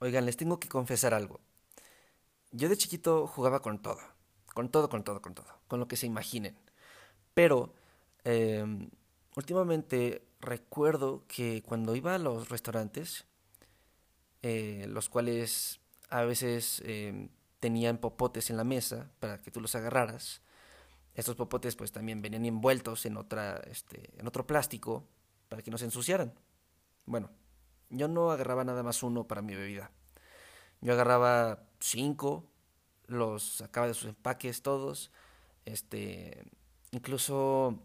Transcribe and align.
Oigan, 0.00 0.24
les 0.24 0.36
tengo 0.36 0.58
que 0.58 0.68
confesar 0.68 1.12
algo. 1.12 1.40
Yo 2.52 2.70
de 2.70 2.76
chiquito 2.76 3.26
jugaba 3.26 3.60
con 3.60 3.82
todo, 3.82 4.00
con 4.54 4.70
todo, 4.70 4.88
con 4.88 5.04
todo, 5.04 5.20
con 5.20 5.34
todo, 5.34 5.46
con 5.68 5.78
lo 5.78 5.88
que 5.88 5.96
se 5.96 6.06
imaginen. 6.06 6.56
Pero 7.34 7.74
em, 8.24 8.90
últimamente 9.36 10.26
recuerdo 10.40 11.24
que 11.28 11.62
cuando 11.62 11.94
iba 11.96 12.14
a 12.14 12.18
los 12.18 12.48
restaurantes, 12.48 13.26
eh, 14.42 14.86
los 14.88 15.10
cuales 15.10 15.80
a 16.08 16.22
veces 16.22 16.82
em, 16.86 17.28
tenían 17.60 17.98
popotes 17.98 18.48
en 18.48 18.56
la 18.56 18.64
mesa 18.64 19.10
para 19.20 19.42
que 19.42 19.50
tú 19.50 19.60
los 19.60 19.74
agarraras, 19.74 20.40
estos 21.14 21.36
popotes 21.36 21.76
pues 21.76 21.92
también 21.92 22.22
venían 22.22 22.46
envueltos 22.46 23.04
en, 23.04 23.18
otra, 23.18 23.58
este, 23.70 24.10
en 24.18 24.26
otro 24.26 24.46
plástico 24.46 25.04
para 25.50 25.60
que 25.62 25.70
no 25.70 25.76
se 25.76 25.84
ensuciaran. 25.84 26.32
Bueno, 27.04 27.30
yo 27.90 28.08
no 28.08 28.30
agarraba 28.30 28.64
nada 28.64 28.82
más 28.82 29.02
uno 29.02 29.26
para 29.26 29.42
mi 29.42 29.54
bebida. 29.54 29.90
Yo 30.80 30.92
agarraba 30.92 31.64
cinco, 31.80 32.50
los 33.06 33.42
sacaba 33.42 33.88
de 33.88 33.94
sus 33.94 34.08
empaques 34.08 34.62
todos. 34.62 35.10
Este, 35.64 36.44
incluso 36.92 37.82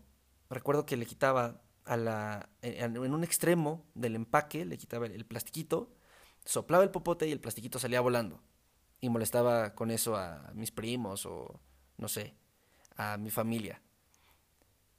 recuerdo 0.49 0.85
que 0.85 0.97
le 0.97 1.05
quitaba 1.05 1.61
a 1.85 1.97
la, 1.97 2.49
en, 2.61 2.97
un 2.97 3.23
extremo 3.23 3.85
del 3.93 4.15
empaque, 4.15 4.65
le 4.65 4.77
quitaba 4.77 5.05
el, 5.05 5.25
plastiquito, 5.25 5.91
soplaba 6.45 6.83
el 6.83 6.91
popote 6.91 7.27
y 7.27 7.31
el 7.31 7.39
plastiquito 7.39 7.79
salía 7.79 8.01
volando. 8.01 8.41
Y 9.01 9.09
molestaba 9.09 9.75
con 9.75 9.91
eso 9.91 10.15
a 10.15 10.51
mis 10.53 10.71
primos 10.71 11.25
o, 11.25 11.59
no 11.97 12.07
sé, 12.07 12.35
a 12.95 13.17
mi 13.17 13.29
familia. 13.29 13.81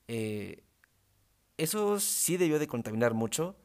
Eh, 0.06 0.62
eso 1.56 1.98
sí 1.98 2.36
debió 2.36 2.58
de 2.58 2.68
contaminar 2.68 3.14
mucho. 3.14 3.56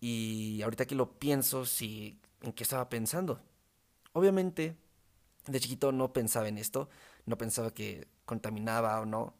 Y 0.00 0.62
ahorita 0.62 0.86
que 0.86 0.94
lo 0.94 1.18
pienso, 1.18 1.66
sí, 1.66 2.18
¿en 2.40 2.52
qué 2.52 2.62
estaba 2.62 2.88
pensando? 2.88 3.42
Obviamente, 4.12 4.76
de 5.46 5.60
chiquito 5.60 5.92
no 5.92 6.12
pensaba 6.12 6.48
en 6.48 6.58
esto, 6.58 6.88
no 7.26 7.36
pensaba 7.36 7.72
que 7.72 8.08
contaminaba 8.24 9.00
o 9.00 9.06
no. 9.06 9.34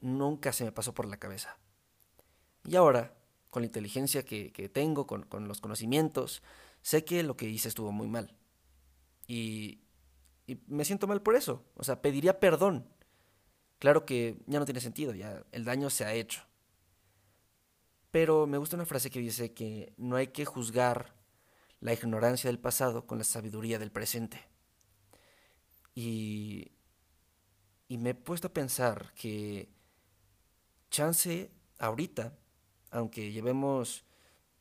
Nunca 0.00 0.52
se 0.52 0.64
me 0.64 0.72
pasó 0.72 0.94
por 0.94 1.06
la 1.06 1.18
cabeza. 1.18 1.58
Y 2.64 2.76
ahora, 2.76 3.14
con 3.50 3.62
la 3.62 3.66
inteligencia 3.66 4.24
que, 4.24 4.70
tengo, 4.72 5.06
con, 5.06 5.26
los 5.46 5.60
conocimientos, 5.60 6.42
sé 6.82 7.04
que 7.04 7.22
lo 7.22 7.36
que 7.36 7.48
hice 7.48 7.68
estuvo 7.68 7.92
muy 7.92 8.08
mal. 8.08 8.34
Y, 9.26 9.80
y 10.46 10.58
me 10.66 10.84
siento 10.84 11.06
mal 11.06 11.22
por 11.22 11.36
eso. 11.36 11.64
O 11.76 11.84
sea, 11.84 12.00
pediría 12.00 12.40
perdón 12.40 12.86
Claro 13.80 14.04
que 14.04 14.36
ya 14.46 14.58
no 14.58 14.66
tiene 14.66 14.80
sentido, 14.80 15.14
ya 15.14 15.42
el 15.52 15.64
daño 15.64 15.88
se 15.88 16.04
ha 16.04 16.12
hecho. 16.12 16.42
Pero 18.10 18.46
me 18.46 18.58
gusta 18.58 18.76
una 18.76 18.86
frase 18.86 19.10
que 19.10 19.20
dice 19.20 19.52
que 19.52 19.92
no 19.96 20.16
hay 20.16 20.28
que 20.28 20.44
juzgar 20.44 21.14
la 21.80 21.92
ignorancia 21.92 22.48
del 22.48 22.58
pasado 22.58 23.06
con 23.06 23.18
la 23.18 23.24
sabiduría 23.24 23.78
del 23.78 23.92
presente. 23.92 24.40
Y, 25.94 26.72
y 27.88 27.98
me 27.98 28.10
he 28.10 28.14
puesto 28.14 28.48
a 28.48 28.52
pensar 28.52 29.12
que 29.14 29.68
chance 30.90 31.50
ahorita, 31.78 32.36
aunque 32.90 33.32
llevemos 33.32 34.04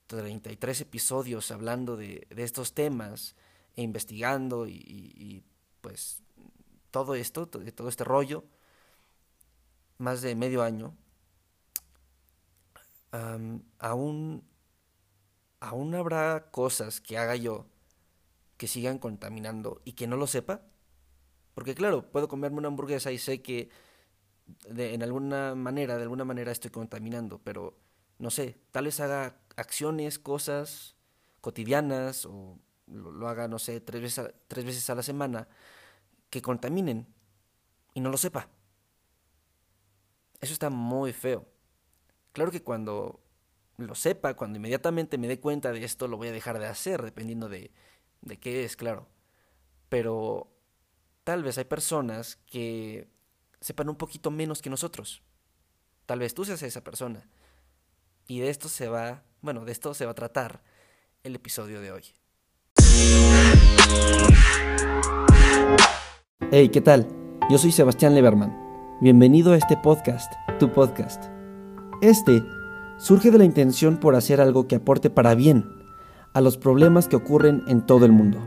33 0.07 0.81
episodios 0.81 1.51
hablando 1.51 1.95
de, 1.95 2.27
estos 2.35 2.73
temas 2.73 3.35
e 3.75 3.83
investigando 3.83 4.67
y, 4.67 5.43
pues 5.81 6.23
todo 6.89 7.13
esto, 7.13 7.45
de 7.45 7.71
todo 7.71 7.89
este 7.89 8.03
rollo, 8.03 8.43
más 9.99 10.21
de 10.21 10.33
medio 10.35 10.63
año, 10.63 10.95
aún, 13.11 14.43
aún 15.59 15.95
habrá 15.95 16.51
cosas 16.51 17.01
que 17.01 17.17
haga 17.17 17.35
yo 17.35 17.67
que 18.57 18.67
sigan 18.67 18.99
contaminando 18.99 19.81
y 19.85 19.93
que 19.93 20.05
no 20.05 20.17
lo 20.17 20.27
sepa. 20.27 20.61
Porque 21.53 21.75
claro, 21.75 22.11
puedo 22.11 22.27
comerme 22.27 22.57
una 22.57 22.67
hamburguesa 22.67 23.11
y 23.11 23.17
sé 23.17 23.41
que 23.41 23.69
de, 24.67 24.93
en 24.93 25.03
alguna 25.03 25.55
manera, 25.55 25.97
de 25.97 26.03
alguna 26.03 26.25
manera 26.25 26.51
estoy 26.51 26.71
contaminando, 26.71 27.39
pero 27.39 27.77
no 28.17 28.29
sé, 28.29 28.57
tal 28.71 28.85
vez 28.85 28.99
haga 28.99 29.39
acciones, 29.55 30.19
cosas 30.19 30.95
cotidianas 31.41 32.25
o 32.25 32.59
lo, 32.87 33.27
haga, 33.27 33.47
no 33.47 33.59
sé, 33.59 33.79
tres 33.81 34.01
veces, 34.01 34.33
tres 34.47 34.65
veces 34.65 34.89
a 34.89 34.95
la 34.95 35.03
semana 35.03 35.47
que 36.29 36.41
contaminen 36.41 37.07
y 37.93 38.01
no 38.01 38.09
lo 38.09 38.17
sepa. 38.17 38.49
Eso 40.41 40.53
está 40.53 40.69
muy 40.69 41.13
feo. 41.13 41.45
Claro 42.39 42.53
que 42.53 42.63
cuando 42.63 43.19
lo 43.75 43.95
sepa, 43.95 44.33
cuando 44.33 44.59
inmediatamente 44.59 45.17
me 45.17 45.27
dé 45.27 45.41
cuenta 45.41 45.73
de 45.73 45.83
esto, 45.83 46.07
lo 46.07 46.15
voy 46.15 46.29
a 46.29 46.31
dejar 46.31 46.57
de 46.57 46.67
hacer, 46.67 47.01
dependiendo 47.01 47.49
de, 47.49 47.69
de 48.21 48.39
qué 48.39 48.63
es, 48.63 48.77
claro. 48.77 49.09
Pero 49.89 50.49
tal 51.25 51.43
vez 51.43 51.57
hay 51.57 51.65
personas 51.65 52.37
que 52.45 53.09
sepan 53.59 53.89
un 53.89 53.97
poquito 53.97 54.31
menos 54.31 54.61
que 54.61 54.69
nosotros. 54.69 55.21
Tal 56.05 56.19
vez 56.19 56.33
tú 56.33 56.45
seas 56.45 56.63
esa 56.63 56.81
persona. 56.81 57.27
Y 58.25 58.39
de 58.39 58.49
esto 58.49 58.69
se 58.69 58.87
va, 58.87 59.25
bueno, 59.41 59.65
de 59.65 59.73
esto 59.73 59.93
se 59.93 60.05
va 60.05 60.11
a 60.11 60.15
tratar 60.15 60.63
el 61.23 61.35
episodio 61.35 61.81
de 61.81 61.91
hoy. 61.91 62.03
Hey, 66.51 66.69
¿qué 66.69 66.79
tal? 66.79 67.05
Yo 67.49 67.57
soy 67.57 67.73
Sebastián 67.73 68.15
Leberman 68.15 68.69
Bienvenido 69.01 69.51
a 69.51 69.57
este 69.57 69.75
podcast, 69.75 70.31
tu 70.57 70.71
podcast. 70.71 71.38
Este 72.01 72.45
surge 72.97 73.29
de 73.29 73.37
la 73.37 73.43
intención 73.43 73.97
por 73.97 74.15
hacer 74.15 74.39
algo 74.39 74.67
que 74.67 74.77
aporte 74.77 75.09
para 75.09 75.35
bien 75.35 75.69
a 76.33 76.39
los 76.39 76.55
problemas 76.57 77.09
que 77.09 77.17
ocurren 77.17 77.61
en 77.67 77.85
todo 77.85 78.05
el 78.05 78.13
mundo. 78.13 78.39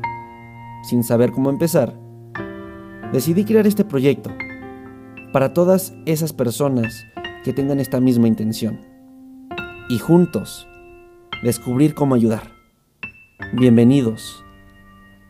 Sin 0.85 1.05
saber 1.05 1.33
cómo 1.33 1.51
empezar, 1.51 1.95
decidí 3.13 3.45
crear 3.45 3.67
este 3.67 3.85
proyecto 3.85 4.31
para 5.35 5.53
todas 5.53 5.93
esas 6.07 6.33
personas 6.33 7.05
que 7.45 7.53
tengan 7.53 7.79
esta 7.79 8.01
misma 8.01 8.27
intención 8.27 8.81
y 9.91 9.99
juntos 9.99 10.67
descubrir 11.43 11.95
cómo 11.95 12.15
ayudar. 12.15 12.53
Bienvenidos 13.53 14.43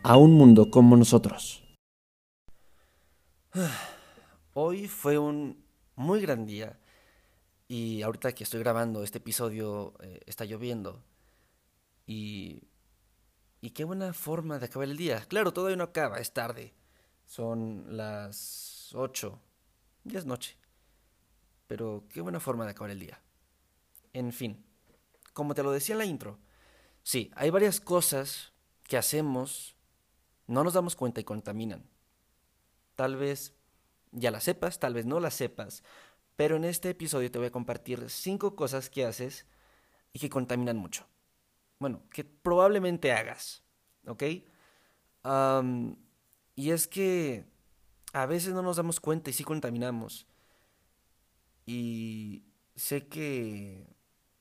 a 0.01 0.15
un 0.15 0.31
mundo 0.31 0.71
como 0.71 0.95
nosotros. 0.95 1.61
Hoy 4.53 4.87
fue 4.87 5.17
un 5.17 5.57
muy 5.95 6.21
gran 6.21 6.45
día 6.45 6.79
y 7.73 8.03
ahorita 8.03 8.35
que 8.35 8.43
estoy 8.43 8.59
grabando 8.59 9.01
este 9.01 9.17
episodio 9.17 9.95
eh, 9.99 10.19
está 10.27 10.45
lloviendo 10.45 11.03
y, 12.05 12.67
y 13.61 13.71
qué 13.71 13.83
buena 13.83 14.13
forma 14.13 14.59
de 14.59 14.67
acabar 14.67 14.87
el 14.87 14.95
día. 14.95 15.25
Claro, 15.27 15.53
todavía 15.53 15.77
no 15.77 15.85
acaba, 15.85 16.19
es 16.19 16.33
tarde. 16.33 16.75
Son 17.25 17.97
las 17.97 18.91
8, 18.93 19.41
ya 20.03 20.19
es 20.19 20.25
noche. 20.27 20.55
Pero 21.65 22.05
qué 22.09 22.21
buena 22.21 22.39
forma 22.39 22.65
de 22.65 22.71
acabar 22.71 22.91
el 22.91 22.99
día. 22.99 23.19
En 24.13 24.33
fin, 24.33 24.63
como 25.33 25.55
te 25.55 25.63
lo 25.63 25.71
decía 25.71 25.93
en 25.93 25.99
la 25.99 26.05
intro, 26.05 26.37
sí, 27.01 27.31
hay 27.35 27.49
varias 27.49 27.81
cosas 27.81 28.53
que 28.83 28.97
hacemos, 28.97 29.75
no 30.45 30.63
nos 30.63 30.75
damos 30.75 30.95
cuenta 30.95 31.21
y 31.21 31.23
contaminan. 31.23 31.89
Tal 32.93 33.15
vez 33.15 33.55
ya 34.11 34.29
las 34.29 34.43
sepas, 34.43 34.77
tal 34.77 34.93
vez 34.93 35.07
no 35.07 35.19
las 35.19 35.33
sepas, 35.33 35.81
pero 36.35 36.55
en 36.55 36.63
este 36.63 36.89
episodio 36.89 37.31
te 37.31 37.37
voy 37.37 37.47
a 37.47 37.51
compartir 37.51 38.09
cinco 38.09 38.55
cosas 38.55 38.89
que 38.89 39.05
haces 39.05 39.45
y 40.11 40.19
que 40.19 40.29
contaminan 40.29 40.77
mucho. 40.77 41.07
Bueno, 41.79 42.03
que 42.09 42.23
probablemente 42.23 43.11
hagas, 43.11 43.63
¿ok? 44.07 44.23
y 46.55 46.71
es 46.71 46.87
que 46.87 47.45
a 48.11 48.25
veces 48.25 48.53
no 48.53 48.61
nos 48.61 48.75
damos 48.77 48.99
cuenta 48.99 49.29
y 49.29 49.33
sí 49.33 49.43
contaminamos. 49.43 50.27
Y 51.65 52.43
sé 52.75 53.07
que 53.07 53.87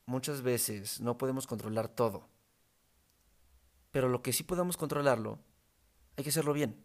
muchas 0.06 0.42
veces 0.42 1.00
no 1.00 1.16
podemos 1.18 1.46
controlar 1.46 1.88
todo. 1.88 2.28
Pero 3.92 4.08
lo 4.08 4.22
que 4.22 4.32
sí 4.32 4.42
podemos 4.42 4.76
controlarlo, 4.76 5.38
hay 6.16 6.24
que 6.24 6.30
hacerlo 6.30 6.52
bien. 6.52 6.84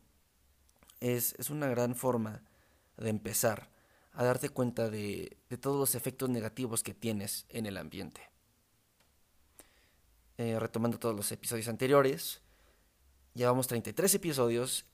Es, 1.00 1.33
es 1.39 1.50
una 1.50 1.68
gran 1.68 1.95
forma 1.95 2.44
de 2.98 3.09
empezar 3.09 3.69
a 4.18 4.24
darte 4.24 4.50
cuenta 4.50 4.90
de, 4.90 5.38
todos 5.62 5.80
los 5.80 5.94
efectos 5.94 6.28
negativos 6.28 6.81
que 6.81 6.96
tienes 6.96 7.46
en 7.50 7.68
el 7.68 7.78
ambiente. 7.78 8.19
Eh, 10.40 10.60
retomando 10.60 10.98
todos 10.98 11.16
los 11.16 11.31
episodios 11.31 11.68
anteriores, 11.68 12.42
llevamos 13.36 13.68
33 13.68 14.16
episodios 14.16 14.88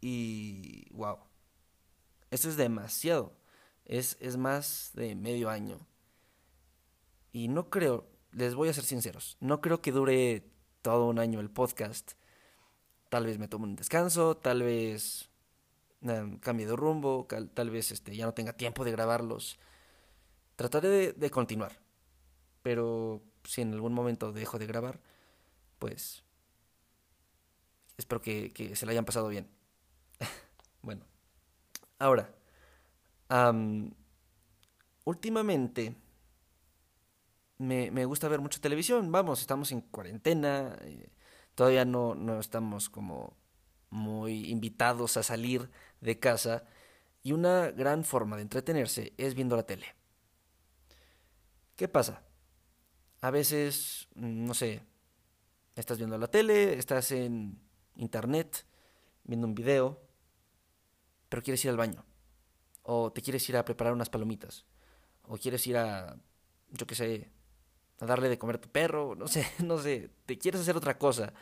y 0.00 0.88
wow, 0.92 1.18
esto 2.30 2.48
es 2.48 2.56
demasiado, 2.56 3.36
es, 3.84 4.16
es 4.18 4.38
más 4.38 4.92
de 4.94 5.14
medio 5.14 5.50
año. 5.50 5.86
Y 7.32 7.48
no 7.48 7.68
creo, 7.68 8.08
les 8.32 8.54
voy 8.54 8.70
a 8.70 8.72
ser 8.72 8.84
sinceros, 8.84 9.36
no 9.40 9.60
creo 9.60 9.82
que 9.82 9.92
dure 9.92 10.50
todo 10.80 11.06
un 11.06 11.18
año 11.18 11.40
el 11.40 11.50
podcast. 11.50 12.12
Tal 13.10 13.26
vez 13.26 13.38
me 13.38 13.48
tome 13.48 13.64
un 13.64 13.76
descanso, 13.76 14.38
tal 14.38 14.62
vez 14.62 15.27
cambie 16.40 16.66
de 16.66 16.76
rumbo, 16.76 17.26
tal 17.54 17.70
vez 17.70 17.90
este, 17.90 18.14
ya 18.16 18.26
no 18.26 18.34
tenga 18.34 18.52
tiempo 18.52 18.84
de 18.84 18.92
grabarlos. 18.92 19.58
Trataré 20.56 21.12
de, 21.12 21.30
continuar, 21.30 21.78
pero 22.62 23.22
si 23.44 23.62
en 23.62 23.72
algún 23.72 23.94
momento 23.94 24.32
dejo 24.32 24.58
de 24.58 24.66
grabar, 24.66 25.00
pues 25.78 26.24
Espero 27.98 28.22
que, 28.22 28.72
se 28.76 28.86
la 28.86 28.92
hayan 28.92 29.04
pasado 29.04 29.28
bien. 29.28 29.48
bueno, 30.82 31.04
ahora, 31.98 32.32
últimamente 35.04 35.96
me, 37.58 37.90
me, 37.90 38.04
gusta 38.04 38.28
ver 38.28 38.40
mucho 38.40 38.60
televisión. 38.60 39.10
Vamos, 39.10 39.40
estamos 39.40 39.72
en 39.72 39.80
cuarentena. 39.80 40.76
Eh, 40.82 41.10
todavía 41.56 41.84
no, 41.84 42.14
no 42.14 42.38
estamos 42.38 42.88
como 42.88 43.36
muy 43.90 44.48
invitados 44.48 45.16
a 45.16 45.24
salir 45.24 45.68
de 46.00 46.18
casa. 46.18 46.64
Y 47.22 47.32
una 47.32 47.70
gran 47.70 48.04
forma 48.04 48.36
de 48.36 48.42
entretenerse 48.42 49.12
es 49.16 49.34
viendo 49.34 49.56
la 49.56 49.64
tele. 49.64 49.86
¿Qué 51.76 51.88
pasa? 51.88 52.22
A 53.20 53.30
veces, 53.30 54.08
no 54.14 54.54
sé, 54.54 54.82
estás 55.74 55.98
viendo 55.98 56.18
la 56.18 56.28
tele, 56.28 56.78
estás 56.78 57.10
en 57.12 57.60
internet, 57.96 58.64
viendo 59.24 59.46
un 59.46 59.54
video, 59.54 60.00
pero 61.28 61.42
quieres 61.42 61.64
ir 61.64 61.70
al 61.70 61.76
baño. 61.76 62.04
O 62.82 63.12
te 63.12 63.22
quieres 63.22 63.48
ir 63.48 63.56
a 63.56 63.64
preparar 63.64 63.92
unas 63.92 64.08
palomitas. 64.08 64.64
O 65.24 65.36
quieres 65.36 65.66
ir 65.66 65.76
a, 65.76 66.16
yo 66.70 66.86
qué 66.86 66.94
sé, 66.94 67.30
a 68.00 68.06
darle 68.06 68.28
de 68.28 68.38
comer 68.38 68.56
a 68.56 68.60
tu 68.60 68.70
perro. 68.70 69.14
No 69.14 69.28
sé, 69.28 69.46
no 69.64 69.78
sé. 69.78 70.10
Te 70.26 70.38
quieres 70.38 70.60
hacer 70.62 70.76
otra 70.76 70.98
cosa 70.98 71.32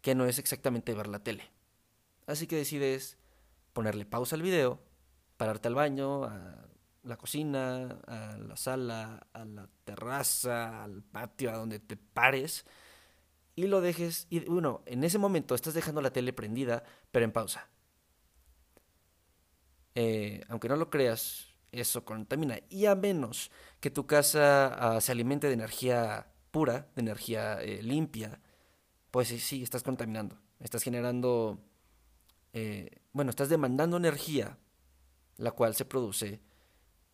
que 0.00 0.14
no 0.14 0.26
es 0.26 0.38
exactamente 0.38 0.94
ver 0.94 1.08
la 1.08 1.22
tele. 1.22 1.50
Así 2.26 2.46
que 2.46 2.56
decides 2.56 3.18
ponerle 3.72 4.04
pausa 4.04 4.36
al 4.36 4.42
video, 4.42 4.80
pararte 5.36 5.68
al 5.68 5.74
baño, 5.74 6.24
a 6.24 6.66
la 7.02 7.16
cocina, 7.16 7.98
a 8.06 8.36
la 8.38 8.56
sala, 8.56 9.26
a 9.32 9.44
la 9.44 9.68
terraza, 9.84 10.84
al 10.84 11.02
patio, 11.02 11.50
a 11.50 11.56
donde 11.56 11.78
te 11.78 11.96
pares 11.96 12.64
y 13.54 13.66
lo 13.66 13.80
dejes. 13.80 14.26
Y 14.30 14.40
bueno, 14.40 14.82
en 14.86 15.04
ese 15.04 15.18
momento 15.18 15.54
estás 15.54 15.74
dejando 15.74 16.00
la 16.00 16.12
tele 16.12 16.32
prendida, 16.32 16.84
pero 17.10 17.24
en 17.24 17.32
pausa. 17.32 17.68
Eh, 19.94 20.42
aunque 20.48 20.68
no 20.68 20.76
lo 20.76 20.90
creas, 20.90 21.48
eso 21.70 22.04
contamina. 22.04 22.58
Y 22.68 22.86
a 22.86 22.94
menos 22.94 23.50
que 23.80 23.90
tu 23.90 24.06
casa 24.06 24.96
ah, 24.96 25.00
se 25.00 25.12
alimente 25.12 25.48
de 25.48 25.54
energía 25.54 26.28
pura, 26.50 26.88
de 26.94 27.02
energía 27.02 27.60
eh, 27.62 27.82
limpia, 27.82 28.40
pues 29.10 29.28
sí, 29.28 29.62
estás 29.62 29.82
contaminando. 29.82 30.38
Estás 30.60 30.82
generando, 30.82 31.60
eh, 32.52 33.01
bueno, 33.12 33.30
estás 33.30 33.48
demandando 33.48 33.96
energía, 33.96 34.58
la 35.36 35.50
cual 35.52 35.74
se 35.74 35.84
produce 35.84 36.40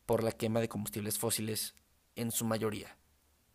por 0.06 0.22
la 0.22 0.32
quema 0.32 0.60
de 0.60 0.68
combustibles 0.68 1.18
fósiles 1.18 1.74
en 2.14 2.30
su 2.30 2.44
mayoría. 2.44 2.96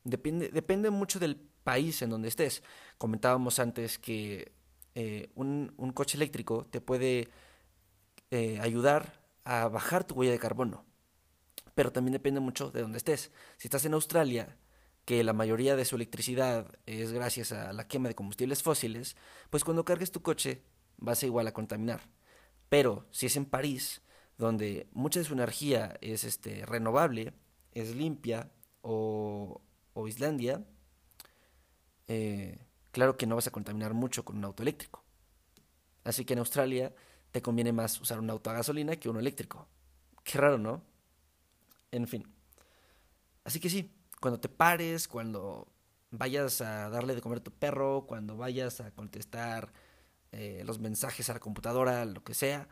Depende, 0.04 0.50
depende 0.50 0.90
mucho 0.90 1.20
del 1.20 1.38
país 1.64 2.02
en 2.02 2.10
donde 2.10 2.28
estés. 2.28 2.64
Comentábamos 2.98 3.60
antes 3.60 3.98
que 3.98 4.52
eh, 4.96 5.32
un, 5.36 5.74
coche 5.94 6.18
eléctrico 6.18 6.66
te 6.66 6.82
puede 6.82 7.30
eh, 8.32 8.60
ayudar 8.60 9.24
a 9.44 9.68
bajar 9.68 10.04
tu 10.04 10.16
huella 10.16 10.32
de 10.32 10.40
carbono, 10.40 10.86
pero 11.76 11.92
también 11.92 12.14
depende 12.14 12.40
mucho 12.40 12.72
de 12.72 12.82
dónde 12.82 12.98
estés. 12.98 13.32
Si 13.58 13.68
estás 13.68 13.86
en 13.86 13.94
Australia, 13.94 14.58
que 15.06 15.24
la 15.24 15.34
mayoría 15.34 15.76
de 15.76 15.86
su 15.86 15.96
electricidad 15.96 16.68
es 16.86 17.12
gracias 17.12 17.52
a 17.52 17.74
la 17.74 17.88
quema 17.88 18.08
de 18.08 18.16
combustibles 18.16 18.64
fósiles, 18.64 19.18
pues 19.50 19.64
cuando 19.64 19.86
cargues 19.86 20.12
tu 20.12 20.22
coche 20.22 20.64
vas 20.98 21.24
a 21.24 21.26
igual 21.26 21.48
a 21.48 21.54
contaminar. 21.54 22.02
Pero 22.74 23.06
si 23.12 23.28
es 23.28 23.36
en 23.36 23.46
París, 23.46 24.02
donde 24.36 24.88
mucha 24.94 25.20
de 25.20 25.26
su 25.26 25.34
energía 25.34 25.96
es 26.02 26.24
este, 26.24 26.66
renovable, 26.66 27.36
es 27.72 27.96
limpia, 27.96 28.52
o, 28.82 29.62
Islandia, 30.08 30.66
eh, 32.08 32.66
claro 32.90 33.16
que 33.16 33.28
no 33.28 33.36
vas 33.36 33.46
a 33.46 33.52
contaminar 33.52 33.94
mucho 33.94 34.26
con 34.26 34.38
un 34.38 34.46
auto 34.46 34.64
eléctrico. 34.64 35.04
Así 36.04 36.26
que 36.26 36.34
en 36.34 36.40
Australia 36.40 36.96
te 37.32 37.44
conviene 37.44 37.74
más 37.74 38.02
usar 38.02 38.20
un 38.20 38.32
auto 38.32 38.50
a 38.50 38.54
gasolina 38.54 38.96
que 38.96 39.08
uno 39.08 39.20
eléctrico. 39.20 39.68
Qué 40.24 40.40
raro, 40.40 40.58
¿no? 40.58 40.82
En 41.92 42.08
fin. 42.08 42.26
Así 43.44 43.60
que 43.60 43.70
sí, 43.70 43.94
cuando 44.20 44.40
te 44.40 44.50
pares, 44.50 45.08
cuando 45.08 45.68
vayas 46.10 46.60
a 46.62 46.90
darle 46.90 47.14
de 47.14 47.22
comer 47.22 47.38
a 47.38 47.44
tu 47.44 47.52
perro, 47.52 48.08
cuando 48.08 48.36
vayas 48.36 48.82
a 48.82 48.90
contestar 48.90 49.72
eh, 50.34 50.64
los 50.66 50.80
mensajes 50.80 51.30
a 51.30 51.34
la 51.34 51.40
computadora, 51.40 52.06
lo 52.06 52.24
que 52.24 52.34
sea, 52.34 52.68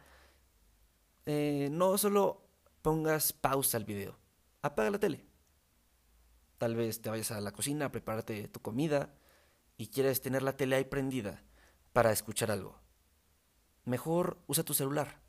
eh, 1.27 1.69
no 1.71 1.95
solo 1.99 2.41
pongas 2.81 3.33
pausa 3.33 3.77
al 3.77 3.85
video, 3.85 4.17
apaga 4.63 4.89
la 4.89 4.99
tele. 4.99 5.27
Tal 6.57 6.75
vez 6.75 7.01
te 7.01 7.11
vayas 7.11 7.29
a 7.29 7.39
la 7.39 7.51
cocina 7.51 7.85
a 7.85 7.91
prepararte 7.91 8.47
tu 8.47 8.61
comida 8.61 9.13
y 9.77 9.87
quieres 9.87 10.21
tener 10.21 10.41
la 10.41 10.57
tele 10.57 10.75
ahí 10.75 10.85
prendida 10.85 11.43
para 11.93 12.11
escuchar 12.11 12.49
algo. 12.49 12.79
Mejor 13.85 14.39
usa 14.47 14.63
tu 14.63 14.73
celular. 14.73 15.19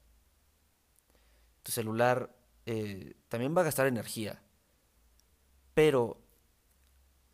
Tu 1.62 1.70
celular 1.70 2.34
eh, 2.64 3.14
también 3.28 3.54
va 3.54 3.60
a 3.60 3.64
gastar 3.64 3.86
energía. 3.86 4.42
Pero 5.74 6.18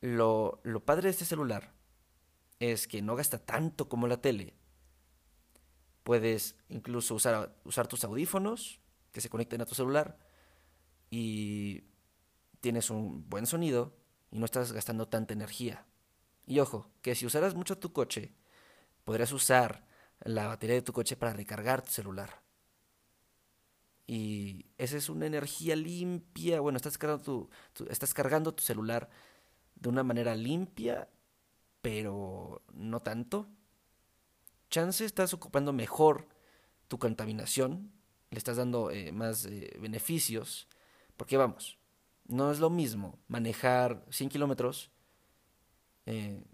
lo, 0.01 0.61
lo 0.65 0.85
padre 0.85 1.05
de 1.05 1.11
este 1.11 1.25
celular 1.25 1.73
es 2.59 2.89
que 2.89 3.01
no 3.01 3.15
gasta 3.15 3.39
tanto 3.39 3.89
como 3.89 4.09
la 4.09 4.21
tele. 4.21 4.55
Puedes 6.09 6.57
incluso 6.71 7.15
usar, 7.15 7.55
usar 7.65 7.87
tus 7.87 8.03
audífonos 8.03 8.81
que 9.13 9.21
se 9.21 9.29
conecten 9.29 9.61
a 9.61 9.67
tu 9.67 9.75
celular 9.75 10.19
y 11.11 11.85
tienes 12.63 12.89
un 12.89 13.29
buen 13.29 13.45
sonido 13.45 13.95
y 14.31 14.39
no 14.39 14.47
estás 14.47 14.73
gastando 14.73 15.09
tanta 15.09 15.35
energía. 15.35 15.85
Y 16.47 16.61
ojo, 16.61 16.91
que 17.03 17.15
si 17.15 17.27
usaras 17.27 17.55
mucho 17.55 17.77
tu 17.77 17.93
coche, 17.93 18.33
podrías 19.05 19.33
usar 19.33 19.87
la 20.21 20.47
batería 20.47 20.77
de 20.77 20.81
tu 20.81 20.95
coche 20.95 21.15
para 21.15 21.35
recargar 21.35 21.83
tu 21.83 21.91
celular. 21.91 22.41
Y 24.07 24.65
esa 24.79 24.97
es 24.97 25.11
una 25.11 25.27
energía 25.27 25.77
limpia. 25.77 26.61
Bueno, 26.61 26.79
estás 26.79 26.97
cargando 26.97 27.51
tu, 27.75 27.85
estás 27.91 28.15
cargando 28.15 28.55
tu 28.55 28.63
celular 28.63 29.11
de 29.75 29.91
una 29.91 30.05
manera 30.05 30.35
limpia, 30.35 31.11
pero 31.83 32.63
no 32.73 33.01
tanto. 33.01 33.51
Chance 34.71 35.05
estás 35.05 35.33
ocupando 35.33 35.73
mejor 35.73 36.29
tu 36.89 36.99
contaminación, 36.99 37.93
le 38.31 38.39
estás 38.39 38.57
dando 38.57 38.91
eh, 38.91 39.13
más 39.13 39.47
eh, 39.47 39.77
beneficios. 39.81 40.69
Porque 41.17 41.37
vamos, 41.37 41.79
no 42.27 42.51
es 42.53 42.61
lo 42.61 42.71
mismo 42.71 43.19
manejar 43.29 44.05
100 44.11 44.29
kilómetros 44.29 44.91
eh, 46.07 46.45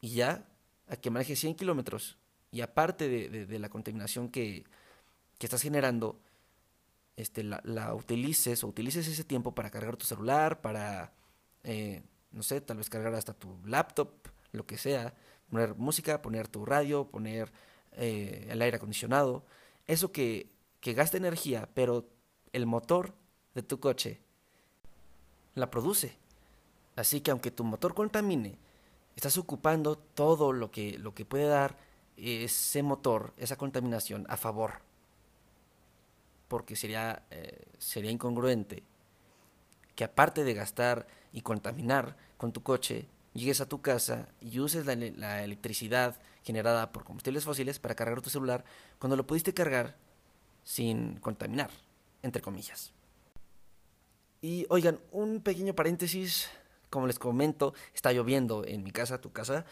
y 0.00 0.10
ya 0.14 0.46
a 0.88 0.96
que 0.96 1.10
manejes 1.10 1.38
100 1.40 1.56
kilómetros 1.56 2.18
y 2.50 2.60
aparte 2.60 3.08
de, 3.08 3.58
la 3.58 3.68
contaminación 3.68 4.28
que, 4.28 4.64
estás 5.40 5.60
generando, 5.60 6.20
este, 7.16 7.42
la, 7.42 7.94
utilices 7.94 8.62
o 8.62 8.68
utilices 8.68 9.08
ese 9.08 9.24
tiempo 9.24 9.54
para 9.54 9.70
cargar 9.70 9.96
tu 9.96 10.06
celular, 10.06 10.60
para, 10.60 11.12
no 12.30 12.42
sé, 12.44 12.60
tal 12.60 12.76
vez 12.76 12.88
cargar 12.88 13.12
hasta 13.14 13.34
tu 13.34 13.58
laptop, 13.66 14.08
lo 14.52 14.66
que 14.66 14.78
sea, 14.78 15.14
poner 15.54 15.76
música, 15.76 16.20
poner 16.20 16.48
tu 16.48 16.64
radio, 16.66 17.06
poner 17.06 17.52
eh, 17.92 18.48
el 18.50 18.60
aire 18.60 18.78
acondicionado, 18.78 19.44
eso 19.86 20.10
que, 20.10 20.50
que 20.80 20.94
gasta 20.94 21.16
energía, 21.16 21.68
pero 21.74 22.08
el 22.52 22.66
motor 22.66 23.14
de 23.54 23.62
tu 23.62 23.78
coche 23.78 24.20
la 25.54 25.70
produce. 25.70 26.16
Así 26.96 27.20
que 27.20 27.30
aunque 27.30 27.52
tu 27.52 27.62
motor 27.62 27.94
contamine, 27.94 28.58
estás 29.14 29.38
ocupando 29.38 29.96
todo 29.96 30.52
lo 30.52 30.72
que, 30.72 30.98
lo 30.98 31.14
que 31.14 31.24
puede 31.24 31.46
dar 31.46 31.78
ese 32.16 32.82
motor, 32.82 33.32
esa 33.36 33.54
contaminación 33.56 34.26
a 34.28 34.36
favor. 34.36 34.82
Porque 36.48 36.74
sería, 36.74 37.22
eh, 37.30 37.64
sería 37.78 38.10
incongruente 38.10 38.82
que 39.94 40.02
aparte 40.02 40.42
de 40.42 40.54
gastar 40.54 41.06
y 41.32 41.42
contaminar 41.42 42.16
con 42.38 42.52
tu 42.52 42.64
coche, 42.64 43.06
llegues 43.34 43.60
a 43.60 43.68
tu 43.68 43.82
casa 43.82 44.28
y 44.40 44.60
uses 44.60 44.86
la, 44.86 45.44
electricidad 45.44 46.20
generada 46.42 46.92
por 46.92 47.04
combustibles 47.04 47.44
fósiles 47.44 47.78
para 47.78 47.94
cargar 47.94 48.22
tu 48.22 48.30
celular 48.30 48.64
cuando 48.98 49.16
lo 49.16 49.26
pudiste 49.26 49.52
cargar 49.52 49.96
sin 50.62 51.16
contaminar, 51.16 51.70
entre 52.22 52.40
comillas. 52.40 52.92
Y 54.40 54.66
oigan, 54.68 55.00
un 55.10 55.40
pequeño 55.40 55.74
paréntesis, 55.74 56.48
como 56.90 57.06
les 57.06 57.18
comento, 57.18 57.74
está 57.94 58.12
lloviendo 58.12 58.64
en 58.64 58.82
mi 58.82 58.90
casa, 58.90 59.20
tu 59.20 59.32
casa, 59.32 59.64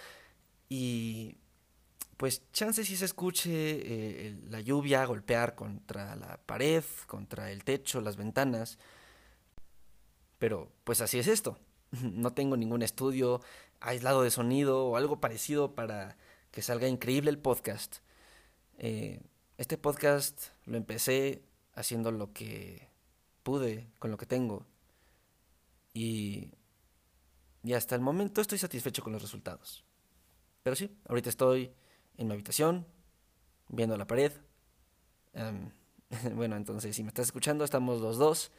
y 0.69 1.37
pues 2.17 2.43
chance 2.53 2.85
si 2.85 2.97
se 2.97 3.05
escuche 3.05 3.51
eh, 3.53 4.37
la 4.49 4.61
lluvia 4.61 5.05
golpear 5.05 5.55
contra 5.55 6.17
la 6.17 6.39
pared, 6.39 6.85
contra 7.07 7.51
el 7.51 7.65
techo, 7.65 8.01
las 8.01 8.17
ventanas, 8.17 8.79
pero 10.39 10.73
pues 10.85 11.01
así 11.01 11.19
es 11.19 11.29
esto. 11.29 11.59
No 12.03 12.33
tengo 12.33 12.57
ningún 12.57 12.83
estudio 12.83 13.41
aislado 13.81 14.23
de 14.23 14.31
sonido 14.31 14.87
o 14.87 14.97
algo 14.97 15.21
parecido 15.21 15.75
para 15.75 16.17
que 16.51 16.63
salga 16.63 16.89
increíble 16.89 17.31
el 17.31 17.39
podcast. 17.39 17.99
Eh, 18.79 19.21
este 19.59 19.79
podcast 19.79 20.49
lo 20.65 20.77
empecé 20.77 21.43
haciendo 21.75 22.11
lo 22.11 22.33
que 22.33 22.89
pude 23.43 23.89
con 23.99 24.11
lo 24.11 24.17
que 24.17 24.27
tengo. 24.27 24.67
Y, 25.95 26.53
y 27.63 27.75
hasta 27.75 27.95
el 27.95 28.01
momento 28.01 28.41
estoy 28.41 28.59
satisfecho 28.59 29.03
con 29.03 29.13
los 29.13 29.23
resultados. 29.23 29.85
Pero 30.63 30.77
sí, 30.77 30.91
ahorita 31.09 31.29
estoy 31.29 31.73
en 32.17 32.27
mi 32.29 32.35
habitación, 32.35 32.87
viendo 33.69 33.97
la 33.97 34.07
pared. 34.07 34.33
bueno, 36.35 36.57
entonces 36.57 36.95
si 36.95 37.03
me 37.03 37.09
estás 37.09 37.27
escuchando, 37.27 37.65
estamos 37.65 38.01
los 38.01 38.19
dos 38.19 38.53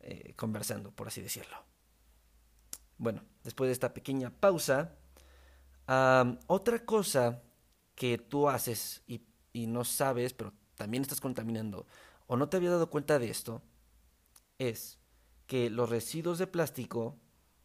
eh, 0.00 0.34
conversando, 0.36 0.90
por 0.90 1.08
así 1.08 1.20
decirlo. 1.20 1.56
Bueno, 2.98 3.22
después 3.44 3.68
de 3.68 3.72
esta 3.72 3.94
pequeña 3.94 4.30
pausa, 4.30 4.96
otra 6.46 6.84
cosa 6.84 7.42
que 7.94 8.18
tú 8.18 8.48
haces 8.48 9.02
y, 9.06 9.22
no 9.66 9.84
sabes, 9.84 10.34
pero 10.34 10.52
también 10.76 11.02
estás 11.02 11.20
contaminando, 11.20 11.86
o 12.26 12.36
no 12.36 12.48
te 12.48 12.56
había 12.56 12.70
dado 12.70 12.90
cuenta 12.90 13.18
de 13.18 13.30
esto, 13.30 13.62
es 14.58 14.98
que 15.46 15.70
los 15.70 15.88
residuos 15.88 16.38
de 16.38 16.46
plástico 16.46 17.16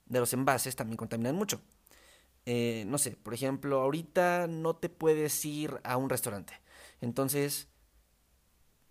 de 0.06 0.20
los 0.20 0.34
envases 0.34 0.75
también 0.75 0.98
contaminan 0.98 1.36
mucho. 1.36 1.62
Eh, 2.46 2.84
no 2.88 2.98
sé, 2.98 3.12
por 3.12 3.34
ejemplo, 3.34 3.82
ahorita 3.82 4.48
no 4.48 4.75
te 4.75 4.90
puedes 4.90 5.44
ir 5.46 5.80
a 5.84 5.98
un 5.98 6.10
restaurante. 6.10 6.54
Entonces, 7.02 7.68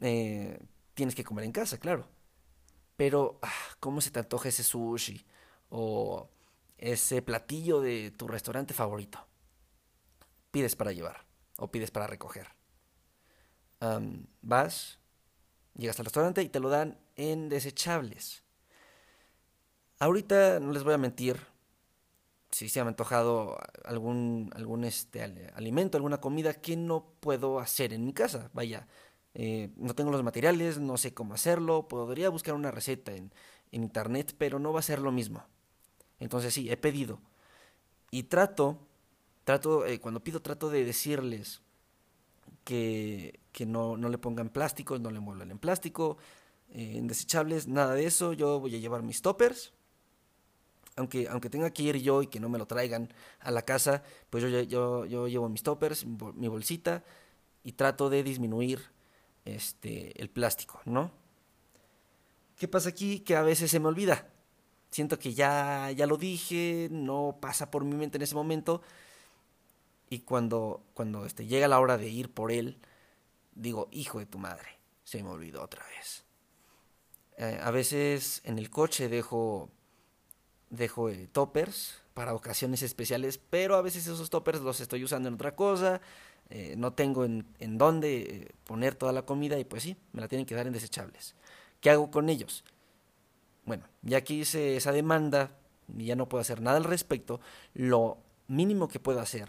eh, 0.00 0.58
tienes 0.94 1.14
que 1.14 1.24
comer 1.24 1.44
en 1.44 1.52
casa, 1.52 1.78
claro. 1.78 2.08
Pero, 2.96 3.38
ah, 3.42 3.50
¿cómo 3.80 4.00
se 4.00 4.10
te 4.10 4.20
antoja 4.20 4.48
ese 4.48 4.62
sushi? 4.62 5.24
O 5.74 6.28
ese 6.76 7.22
platillo 7.22 7.80
de 7.80 8.10
tu 8.10 8.28
restaurante 8.28 8.74
favorito. 8.74 9.18
Pides 10.50 10.76
para 10.76 10.92
llevar 10.92 11.24
o 11.56 11.70
pides 11.70 11.90
para 11.90 12.06
recoger. 12.06 12.48
vas, 14.42 14.98
llegas 15.74 15.98
al 15.98 16.06
restaurante 16.06 16.42
y 16.42 16.48
te 16.48 16.60
lo 16.60 16.68
dan 16.68 16.98
en 17.16 17.48
desechables. 17.48 18.42
Ahorita 19.98 20.60
no 20.60 20.72
les 20.72 20.82
voy 20.82 20.94
a 20.94 20.98
mentir, 20.98 21.38
si 22.50 22.68
se 22.68 22.80
me 22.80 22.86
ha 22.86 22.88
antojado 22.88 23.58
algún, 23.84 24.50
algún 24.54 24.84
este, 24.84 25.22
alimento, 25.54 25.96
alguna 25.96 26.20
comida 26.20 26.54
que 26.54 26.76
no 26.76 27.14
puedo 27.20 27.60
hacer 27.60 27.92
en 27.92 28.04
mi 28.04 28.12
casa. 28.12 28.50
Vaya, 28.52 28.88
eh, 29.34 29.70
no 29.76 29.94
tengo 29.94 30.10
los 30.10 30.22
materiales, 30.22 30.78
no 30.78 30.98
sé 30.98 31.14
cómo 31.14 31.34
hacerlo, 31.34 31.88
podría 31.88 32.28
buscar 32.28 32.54
una 32.54 32.70
receta 32.70 33.12
en, 33.12 33.32
internet, 33.70 34.34
pero 34.36 34.58
no 34.58 34.72
va 34.74 34.80
a 34.80 34.82
ser 34.82 34.98
lo 34.98 35.12
mismo. 35.12 35.46
Entonces 36.22 36.54
sí, 36.54 36.70
he 36.70 36.76
pedido. 36.76 37.20
Y 38.10 38.24
trato, 38.24 38.78
trato, 39.44 39.86
eh, 39.86 40.00
cuando 40.00 40.22
pido 40.22 40.40
trato 40.40 40.70
de 40.70 40.84
decirles 40.84 41.62
que, 42.64 43.40
que 43.52 43.66
no, 43.66 43.96
no, 43.96 44.08
le 44.08 44.18
pongan 44.18 44.48
plásticos, 44.48 45.00
no 45.00 45.10
le 45.10 45.18
envuelvan 45.18 45.50
en 45.50 45.58
plástico, 45.58 46.18
eh, 46.70 46.94
en 46.96 47.08
desechables, 47.08 47.66
nada 47.68 47.94
de 47.94 48.06
eso. 48.06 48.32
Yo 48.32 48.60
voy 48.60 48.74
a 48.76 48.78
llevar 48.78 49.02
mis 49.02 49.20
toppers 49.20 49.72
aunque, 50.96 51.26
aunque 51.28 51.50
tenga 51.50 51.70
que 51.70 51.82
ir 51.82 51.96
yo 51.96 52.22
y 52.22 52.26
que 52.26 52.40
no 52.40 52.48
me 52.48 52.58
lo 52.58 52.66
traigan 52.66 53.12
a 53.40 53.50
la 53.50 53.62
casa, 53.62 54.02
pues 54.30 54.42
yo, 54.42 54.60
yo, 54.62 55.06
yo 55.06 55.26
llevo 55.26 55.48
mis 55.48 55.62
toppers, 55.62 56.04
mi 56.06 56.48
bolsita 56.48 57.02
y 57.64 57.72
trato 57.72 58.10
de 58.10 58.22
disminuir 58.22 58.90
este, 59.44 60.20
el 60.20 60.28
plástico, 60.28 60.80
¿no? 60.84 61.10
¿Qué 62.56 62.68
pasa 62.68 62.90
aquí? 62.90 63.20
Que 63.20 63.36
a 63.36 63.42
veces 63.42 63.70
se 63.70 63.80
me 63.80 63.88
olvida. 63.88 64.31
Siento 64.92 65.18
que 65.18 65.32
ya, 65.32 65.90
ya 65.90 66.06
lo 66.06 66.18
dije, 66.18 66.88
no 66.90 67.38
pasa 67.40 67.70
por 67.70 67.82
mi 67.82 67.96
mente 67.96 68.18
en 68.18 68.22
ese 68.22 68.34
momento. 68.34 68.82
Y 70.10 70.20
cuando, 70.20 70.82
cuando 70.92 71.24
este, 71.24 71.46
llega 71.46 71.66
la 71.66 71.80
hora 71.80 71.96
de 71.96 72.10
ir 72.10 72.30
por 72.30 72.52
él, 72.52 72.78
digo, 73.54 73.88
hijo 73.90 74.18
de 74.18 74.26
tu 74.26 74.38
madre, 74.38 74.68
se 75.02 75.22
me 75.22 75.30
olvidó 75.30 75.62
otra 75.62 75.82
vez. 75.96 76.24
Eh, 77.38 77.58
a 77.62 77.70
veces 77.70 78.42
en 78.44 78.58
el 78.58 78.68
coche 78.68 79.08
dejo 79.08 79.70
dejo 80.68 81.08
eh, 81.08 81.26
toppers 81.32 82.02
para 82.12 82.34
ocasiones 82.34 82.82
especiales, 82.82 83.38
pero 83.38 83.76
a 83.76 83.82
veces 83.82 84.06
esos 84.06 84.28
toppers 84.28 84.60
los 84.60 84.80
estoy 84.80 85.02
usando 85.04 85.28
en 85.28 85.36
otra 85.36 85.56
cosa, 85.56 86.02
eh, 86.50 86.74
no 86.76 86.92
tengo 86.92 87.24
en, 87.24 87.46
en 87.60 87.78
dónde 87.78 88.54
poner 88.64 88.94
toda 88.94 89.12
la 89.12 89.22
comida 89.22 89.58
y 89.58 89.64
pues 89.64 89.84
sí, 89.84 89.96
me 90.12 90.20
la 90.20 90.28
tienen 90.28 90.44
que 90.44 90.54
dar 90.54 90.66
en 90.66 90.74
desechables. 90.74 91.34
¿Qué 91.80 91.88
hago 91.88 92.10
con 92.10 92.28
ellos? 92.28 92.62
Bueno, 93.64 93.84
ya 94.02 94.22
que 94.22 94.34
hice 94.34 94.76
esa 94.76 94.92
demanda 94.92 95.56
y 95.96 96.06
ya 96.06 96.16
no 96.16 96.28
puedo 96.28 96.40
hacer 96.40 96.60
nada 96.60 96.76
al 96.76 96.84
respecto, 96.84 97.40
lo 97.74 98.18
mínimo 98.48 98.88
que 98.88 99.00
puedo 99.00 99.20
hacer 99.20 99.48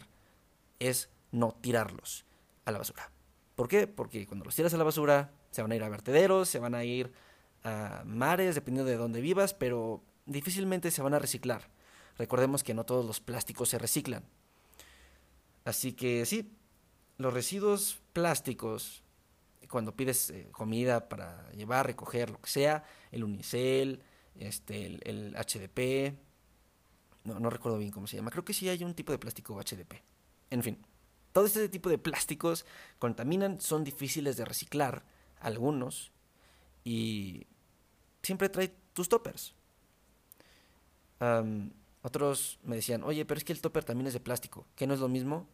es 0.79 1.09
no 1.31 1.55
tirarlos 1.61 2.25
a 2.65 2.71
la 2.71 2.77
basura. 2.77 3.11
¿Por 3.55 3.67
qué? 3.67 3.87
Porque 3.87 4.25
cuando 4.27 4.45
los 4.45 4.55
tiras 4.55 4.73
a 4.73 4.77
la 4.77 4.83
basura 4.83 5.31
se 5.51 5.61
van 5.61 5.71
a 5.71 5.75
ir 5.75 5.83
a 5.83 5.89
vertederos, 5.89 6.49
se 6.49 6.59
van 6.59 6.75
a 6.75 6.83
ir 6.83 7.13
a 7.63 8.03
mares, 8.05 8.55
dependiendo 8.55 8.89
de 8.89 8.97
dónde 8.97 9.21
vivas, 9.21 9.53
pero 9.53 10.03
difícilmente 10.25 10.91
se 10.91 11.01
van 11.01 11.13
a 11.13 11.19
reciclar. 11.19 11.69
Recordemos 12.17 12.63
que 12.63 12.73
no 12.73 12.85
todos 12.85 13.05
los 13.05 13.19
plásticos 13.19 13.69
se 13.69 13.77
reciclan. 13.77 14.23
Así 15.65 15.93
que 15.93 16.25
sí, 16.25 16.51
los 17.17 17.33
residuos 17.33 18.01
plásticos, 18.11 19.03
cuando 19.69 19.95
pides 19.95 20.29
eh, 20.29 20.49
comida 20.51 21.07
para 21.09 21.49
llevar, 21.51 21.87
recoger, 21.87 22.29
lo 22.29 22.41
que 22.41 22.49
sea, 22.49 22.83
el 23.13 23.23
unicel, 23.23 24.01
este, 24.35 24.85
el, 25.09 25.35
HDP, 25.35 26.17
no, 27.23 27.39
no 27.39 27.49
recuerdo 27.49 27.77
bien 27.77 27.91
cómo 27.91 28.07
se 28.07 28.17
llama, 28.17 28.31
creo 28.31 28.43
que 28.43 28.53
sí 28.53 28.67
hay 28.67 28.83
un 28.83 28.93
tipo 28.93 29.11
de 29.11 29.19
plástico 29.19 29.57
HDP. 29.57 30.01
En 30.49 30.63
fin, 30.63 30.77
todo 31.31 31.45
este 31.45 31.69
tipo 31.69 31.89
de 31.89 31.97
plásticos 31.97 32.65
contaminan, 32.99 33.61
son 33.61 33.83
difíciles 33.83 34.37
de 34.37 34.45
reciclar, 34.45 35.05
algunos, 35.39 36.11
y 36.83 37.47
siempre 38.21 38.49
trae 38.49 38.75
tus 38.93 39.09
toppers 39.09 39.55
otros 42.01 42.59
me 42.63 42.75
decían, 42.75 43.03
oye, 43.03 43.25
pero 43.25 43.37
es 43.37 43.43
que 43.43 43.53
el 43.53 43.61
topper 43.61 43.83
también 43.83 44.07
es 44.07 44.13
de 44.13 44.19
plástico, 44.19 44.67
¿que 44.75 44.87
no 44.87 44.93
es 44.93 44.99
lo 44.99 45.07
mismo? 45.07 45.47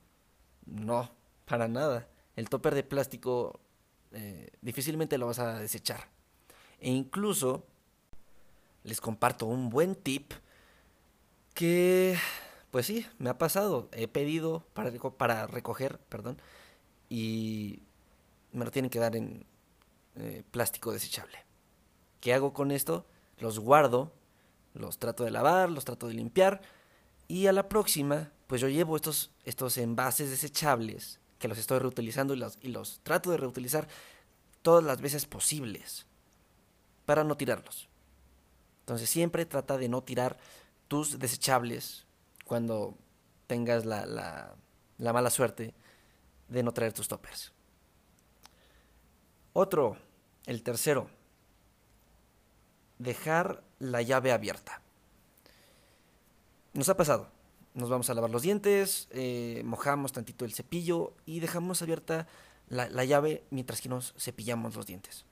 No, 0.65 1.11
para 1.45 1.67
nada. 1.67 2.07
El 2.35 2.49
topper 2.49 2.73
de 2.73 2.83
plástico 2.83 3.59
eh, 4.11 4.49
difícilmente 4.61 5.17
lo 5.17 5.27
vas 5.27 5.39
a 5.39 5.59
desechar. 5.59 6.09
E 6.79 6.91
incluso 6.91 7.65
les 8.83 9.01
comparto 9.01 9.45
un 9.45 9.69
buen 9.69 9.95
tip 9.95 10.33
que, 11.53 12.17
pues 12.71 12.85
sí, 12.85 13.05
me 13.17 13.29
ha 13.29 13.37
pasado. 13.37 13.89
He 13.91 14.07
pedido 14.07 14.65
para, 14.73 15.47
recoger, 15.47 15.99
perdón, 15.99 16.41
y 17.09 17.83
me 18.51 18.65
lo 18.65 18.71
tienen 18.71 18.89
que 18.89 18.99
dar 18.99 19.15
en 19.15 19.45
eh, 20.15 20.43
plástico 20.51 20.91
desechable. 20.91 21.37
¿Qué 22.21 22.33
hago 22.33 22.53
con 22.53 22.71
esto? 22.71 23.05
Los 23.37 23.59
guardo 23.59 24.13
los 24.73 24.97
trato 24.97 25.23
de 25.23 25.31
lavar, 25.31 25.69
los 25.69 25.85
trato 25.85 26.07
de 26.07 26.13
limpiar 26.13 26.61
y 27.27 27.47
a 27.47 27.53
la 27.53 27.69
próxima 27.69 28.31
pues 28.47 28.61
yo 28.61 28.67
llevo 28.67 28.95
estos, 28.95 29.31
estos 29.43 29.77
envases 29.77 30.29
desechables 30.29 31.19
que 31.37 31.47
los 31.47 31.57
estoy 31.57 31.79
reutilizando 31.79 32.33
y 32.33 32.37
los, 32.37 32.57
y 32.61 32.69
los 32.69 32.99
trato 33.03 33.31
de 33.31 33.37
reutilizar 33.37 33.87
todas 34.61 34.83
las 34.83 35.01
veces 35.01 35.25
posibles 35.25 36.05
para 37.09 37.23
no 37.23 37.35
tirarlos. 37.35 37.89
Entonces 38.81 39.09
siempre 39.09 39.43
trata 39.47 39.79
de 39.79 39.89
no 39.89 40.03
tirar 40.03 40.37
tus 40.87 41.17
desechables 41.17 42.05
cuando 42.45 42.99
tengas 43.47 43.83
la, 43.83 44.05
la, 44.05 44.55
la 44.99 45.11
mala 45.11 45.31
suerte 45.31 45.73
de 46.49 46.61
no 46.61 46.71
traer 46.71 46.93
tus 46.93 47.07
toppers. 47.07 47.51
Otro, 49.53 49.97
el 50.45 50.61
tercero, 50.61 51.09
dejar 52.99 53.63
la 53.79 54.03
llave 54.03 54.31
abierta. 54.31 54.79
Nos 56.75 56.89
ha 56.89 56.95
pasado. 56.95 57.31
Nos 57.73 57.89
vamos 57.89 58.07
a 58.11 58.13
lavar 58.13 58.29
los 58.29 58.43
dientes, 58.43 59.07
eh, 59.09 59.63
mojamos 59.65 60.11
tantito 60.11 60.45
el 60.45 60.53
cepillo 60.53 61.15
y 61.25 61.39
dejamos 61.39 61.81
abierta 61.81 62.27
la, 62.67 62.87
la 62.87 63.03
llave 63.03 63.45
mientras 63.49 63.81
que 63.81 63.89
nos 63.89 64.13
cepillamos 64.15 64.75
los 64.75 64.85
dientes. 64.85 65.25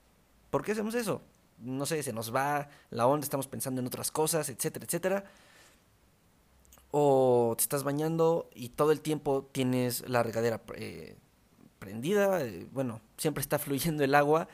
¿Por 0.50 0.66
qué 0.66 0.72
hacemos 0.72 0.96
eso? 0.96 1.22
No 1.60 1.86
sé, 1.86 2.04
se 2.04 2.14
nos 2.14 2.34
va 2.34 2.70
la 2.90 3.08
onda, 3.08 3.24
estamos 3.24 3.48
pensando 3.48 3.82
en 3.82 3.88
otras 3.88 4.12
cosas, 4.12 4.50
etcétera, 4.50 4.86
etcétera. 4.86 5.26
O 6.92 7.54
te 7.58 7.64
estás 7.64 7.84
bañando 7.84 8.50
y 8.54 8.70
todo 8.70 8.92
el 8.92 9.02
tiempo 9.02 9.50
tienes 9.52 10.08
la 10.08 10.24
regadera 10.24 10.62
eh, 10.76 11.18
prendida, 11.80 12.42
eh, 12.44 12.68
bueno, 12.72 13.02
siempre 13.18 13.42
está 13.42 13.60
fluyendo 13.60 14.04
el 14.04 14.16
agua 14.16 14.48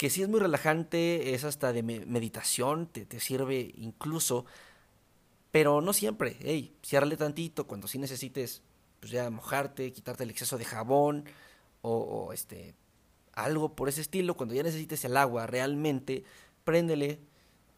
que 0.00 0.08
sí 0.08 0.22
es 0.22 0.30
muy 0.30 0.40
relajante, 0.40 1.34
es 1.34 1.44
hasta 1.44 1.74
de 1.74 1.82
meditación, 1.82 2.86
te, 2.86 3.04
te 3.04 3.20
sirve 3.20 3.74
incluso, 3.76 4.46
pero 5.50 5.82
no 5.82 5.92
siempre. 5.92 6.38
Hey, 6.40 6.74
ciérrale 6.82 7.18
tantito 7.18 7.66
cuando 7.66 7.86
sí 7.86 7.98
necesites, 7.98 8.62
pues 8.98 9.12
ya 9.12 9.28
mojarte, 9.28 9.92
quitarte 9.92 10.24
el 10.24 10.30
exceso 10.30 10.56
de 10.56 10.64
jabón 10.64 11.24
o, 11.82 12.32
este 12.32 12.74
algo 13.32 13.74
por 13.74 13.88
ese 13.88 14.00
estilo. 14.00 14.36
Cuando 14.36 14.54
ya 14.54 14.62
necesites 14.62 15.04
el 15.04 15.16
agua 15.16 15.46
realmente, 15.46 16.24
préndele 16.64 17.20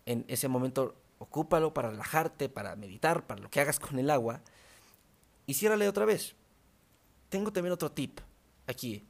en 0.07 0.25
ese 0.29 0.49
momento, 0.49 0.97
ocúpalo 1.19 1.73
para 1.75 1.91
relajarte, 1.91 2.49
para 2.49 2.77
meditar, 2.77 3.27
para 3.27 3.41
lo 3.41 3.51
que 3.51 3.61
hagas 3.61 3.79
con 3.79 3.99
el 3.99 4.11
agua 4.11 4.43
y 5.47 5.55
ciérrale 5.55 5.89
otra 5.89 6.05
vez. 6.05 6.35
Tengo 7.29 7.53
también 7.53 7.73
otro 7.73 7.93
tip 7.93 8.21
aquí. 8.67 9.07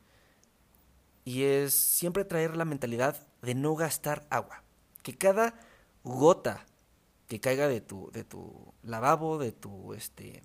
Y 1.25 1.43
es 1.45 1.75
siempre 1.75 2.25
traer 2.25 2.57
la 2.57 2.65
mentalidad 2.65 3.27
de 3.43 3.55
no 3.55 3.75
gastar 3.75 4.27
agua. 4.31 4.63
Que 5.03 5.17
cada 5.17 5.55
gota 6.05 6.67
que 7.29 7.41
caiga 7.41 7.69
de 7.69 7.81
tu, 7.81 8.11
de 8.13 8.25
tu 8.25 8.75
lavabo, 8.83 9.39
de 9.39 9.53
tu, 9.53 9.95
este, 9.95 10.43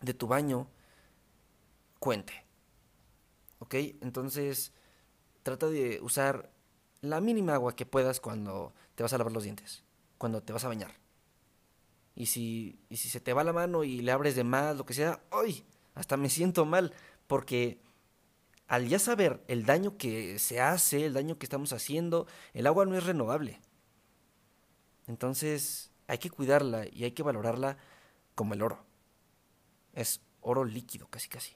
de 0.00 0.14
tu 0.14 0.26
baño, 0.26 0.68
cuente. 1.98 2.46
¿ok? 3.58 3.74
Entonces, 4.00 4.72
trata 5.46 5.68
de 5.68 6.00
usar 6.02 6.50
la 7.02 7.20
mínima 7.20 7.54
agua 7.54 7.76
que 7.76 7.86
puedas 7.86 8.18
cuando 8.18 8.74
te 8.96 9.04
vas 9.04 9.12
a 9.12 9.18
lavar 9.18 9.32
los 9.32 9.44
dientes, 9.44 9.84
cuando 10.18 10.42
te 10.42 10.52
vas 10.52 10.64
a 10.64 10.68
bañar. 10.68 10.90
Y 12.16 12.26
si, 12.26 12.80
y 12.88 12.96
si 12.96 13.08
se 13.08 13.20
te 13.20 13.32
va 13.32 13.44
la 13.44 13.52
mano 13.52 13.84
y 13.84 14.00
le 14.00 14.10
abres 14.10 14.34
de 14.34 14.42
más, 14.42 14.76
lo 14.76 14.84
que 14.84 14.92
sea, 14.92 15.22
¡ay! 15.30 15.64
Hasta 15.94 16.16
me 16.16 16.30
siento 16.30 16.66
mal, 16.66 16.92
porque 17.28 17.80
al 18.66 18.88
ya 18.88 18.98
saber 18.98 19.40
el 19.46 19.64
daño 19.64 19.96
que 19.96 20.40
se 20.40 20.60
hace, 20.60 21.06
el 21.06 21.14
daño 21.14 21.38
que 21.38 21.46
estamos 21.46 21.72
haciendo, 21.72 22.26
el 22.52 22.66
agua 22.66 22.84
no 22.84 22.96
es 22.96 23.04
renovable. 23.04 23.60
Entonces 25.06 25.92
hay 26.08 26.18
que 26.18 26.30
cuidarla 26.30 26.86
y 26.90 27.04
hay 27.04 27.12
que 27.12 27.22
valorarla 27.22 27.76
como 28.34 28.54
el 28.54 28.62
oro. 28.62 28.84
Es 29.92 30.20
oro 30.40 30.64
líquido, 30.64 31.06
casi 31.06 31.28
casi. 31.28 31.54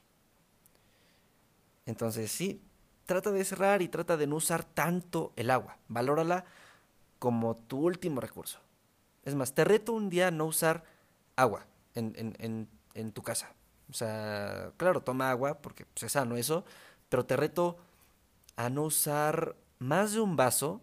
Entonces 1.85 2.31
sí, 2.31 2.63
trata 3.11 3.31
de 3.31 3.43
cerrar 3.43 3.81
y 3.81 3.89
trata 3.89 4.15
de 4.15 4.25
no 4.25 4.37
usar 4.37 4.63
tanto 4.63 5.33
el 5.35 5.49
agua. 5.49 5.77
Valórala 5.89 6.45
como 7.19 7.57
tu 7.57 7.79
último 7.79 8.21
recurso. 8.21 8.59
Es 9.23 9.35
más, 9.35 9.53
te 9.53 9.65
reto 9.65 9.91
un 9.91 10.09
día 10.09 10.29
a 10.29 10.31
no 10.31 10.45
usar 10.45 10.85
agua 11.35 11.65
en, 11.93 12.13
en, 12.15 12.35
en, 12.39 12.69
en 12.93 13.11
tu 13.11 13.21
casa. 13.21 13.53
O 13.89 13.93
sea, 13.93 14.71
claro, 14.77 15.01
toma 15.01 15.29
agua 15.29 15.61
porque 15.61 15.85
pues, 15.85 16.03
es 16.03 16.13
sano 16.13 16.37
eso, 16.37 16.63
pero 17.09 17.25
te 17.25 17.35
reto 17.35 17.77
a 18.55 18.69
no 18.69 18.83
usar 18.83 19.57
más 19.79 20.13
de 20.13 20.21
un 20.21 20.37
vaso 20.37 20.81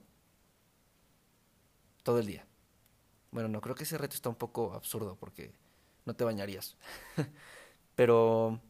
todo 2.02 2.18
el 2.18 2.26
día. 2.26 2.44
Bueno, 3.30 3.48
no, 3.48 3.62
creo 3.62 3.74
que 3.74 3.84
ese 3.84 3.96
reto 3.96 4.14
está 4.14 4.28
un 4.28 4.34
poco 4.34 4.74
absurdo 4.74 5.16
porque 5.18 5.54
no 6.04 6.14
te 6.14 6.24
bañarías. 6.24 6.76
pero 7.94 8.60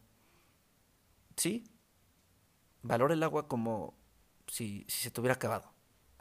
sí, 1.35 1.65
valora 2.81 3.13
el 3.13 3.23
agua 3.23 3.47
como 3.47 3.93
si, 4.47 4.85
si 4.87 5.03
se 5.03 5.11
te 5.11 5.21
hubiera 5.21 5.35
acabado, 5.35 5.71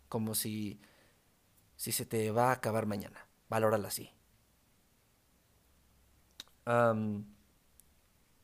como 0.08 0.34
si, 0.34 0.80
si 1.76 1.92
se 1.92 2.06
te 2.06 2.30
va 2.30 2.50
a 2.50 2.52
acabar 2.52 2.86
mañana. 2.86 3.26
Valórala 3.48 3.88
así. 3.88 4.10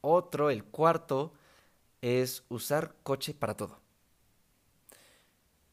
otro, 0.01 0.51
el 0.51 0.65
cuarto, 0.65 1.35
es 2.01 2.45
usar 2.49 2.97
coche 3.03 3.35
para 3.35 3.57
todo. 3.57 3.81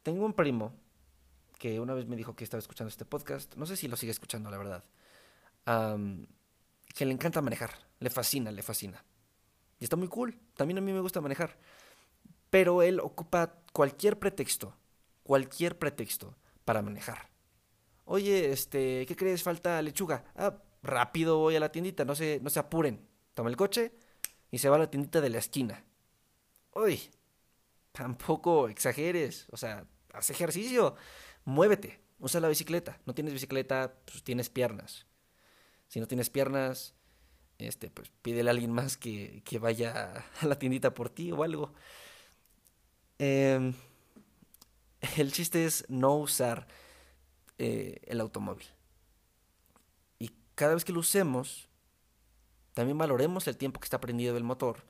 Tengo 0.04 0.26
un 0.26 0.34
primo 0.34 0.74
que 1.60 1.80
una 1.80 1.94
vez 1.94 2.08
me 2.08 2.16
dijo 2.16 2.36
que 2.36 2.44
estaba 2.44 2.60
escuchando 2.60 2.90
este 2.90 3.06
podcast, 3.06 3.56
no 3.56 3.66
sé 3.66 3.78
si 3.78 3.88
lo 3.88 3.96
sigue 3.96 4.12
escuchando, 4.12 4.50
la 4.50 4.58
verdad, 4.58 4.84
que 6.94 7.06
le 7.06 7.14
encanta 7.14 7.42
manejar, 7.42 7.72
le 8.00 8.10
fascina, 8.10 8.52
le 8.52 8.64
fascina. 8.64 9.04
Y 9.80 9.84
está 9.84 9.96
muy 9.96 10.08
cool, 10.08 10.38
también 10.56 10.78
a 10.78 10.82
mí 10.82 10.92
me 10.92 11.02
gusta 11.02 11.22
manejar. 11.22 11.58
Pero 12.52 12.84
él 12.84 13.00
ocupa 13.00 13.56
cualquier 13.74 14.20
pretexto, 14.20 14.78
cualquier 15.24 15.80
pretexto 15.80 16.38
para 16.64 16.84
manejar. 16.84 17.32
Oye, 18.06 18.52
este, 18.52 19.08
¿qué 19.08 19.16
crees? 19.16 19.42
Falta 19.42 19.82
lechuga. 19.82 20.26
Ah, 20.36 20.62
rápido 20.84 21.40
voy 21.40 21.56
a 21.56 21.60
la 21.60 21.72
tiendita, 21.72 22.06
no 22.06 22.14
se, 22.14 22.40
no 22.44 22.52
se 22.52 22.60
apuren. 22.60 23.08
Toma 23.34 23.50
el 23.50 23.58
coche 23.58 23.94
y 24.52 24.60
se 24.60 24.70
va 24.70 24.76
a 24.76 24.80
la 24.80 24.92
tiendita 24.92 25.20
de 25.20 25.30
la 25.32 25.40
esquina 25.40 25.84
uy, 26.74 27.02
tampoco 27.92 28.70
exageres, 28.70 29.48
o 29.52 29.58
sea, 29.58 29.86
haz 30.14 30.30
ejercicio, 30.30 30.96
muévete, 31.46 32.00
usa 32.20 32.40
la 32.40 32.48
bicicleta. 32.48 33.00
No 33.06 33.14
tienes 33.14 33.34
bicicleta, 33.34 33.94
pues 34.06 34.24
tienes 34.24 34.50
piernas. 34.50 35.08
Si 35.88 36.00
no 36.00 36.08
tienes 36.08 36.30
piernas, 36.30 36.96
este, 37.58 37.90
pues 37.90 38.12
pídele 38.22 38.50
a 38.50 38.52
alguien 38.52 38.72
más 38.72 38.98
que, 38.98 39.42
que 39.46 39.60
vaya 39.60 40.26
a 40.42 40.46
la 40.46 40.58
tiendita 40.58 40.94
por 40.94 41.10
ti 41.10 41.32
o 41.32 41.44
algo. 41.44 41.74
Em, 43.24 43.76
el 45.18 45.32
chiste 45.32 45.64
es 45.66 45.86
no 45.90 46.16
usar 46.16 46.68
eh, 47.60 48.02
el 48.08 48.20
automóvil. 48.20 48.66
Y 50.18 50.32
cada 50.56 50.74
vez 50.74 50.84
que 50.84 50.92
lo 50.92 51.02
usemos, 51.02 51.70
también 52.74 52.98
valoremos 52.98 53.48
el 53.48 53.58
tiempo 53.58 53.80
que 53.80 53.86
está 53.86 54.02
prendido 54.02 54.36
el 54.36 54.44
motor 54.44 54.88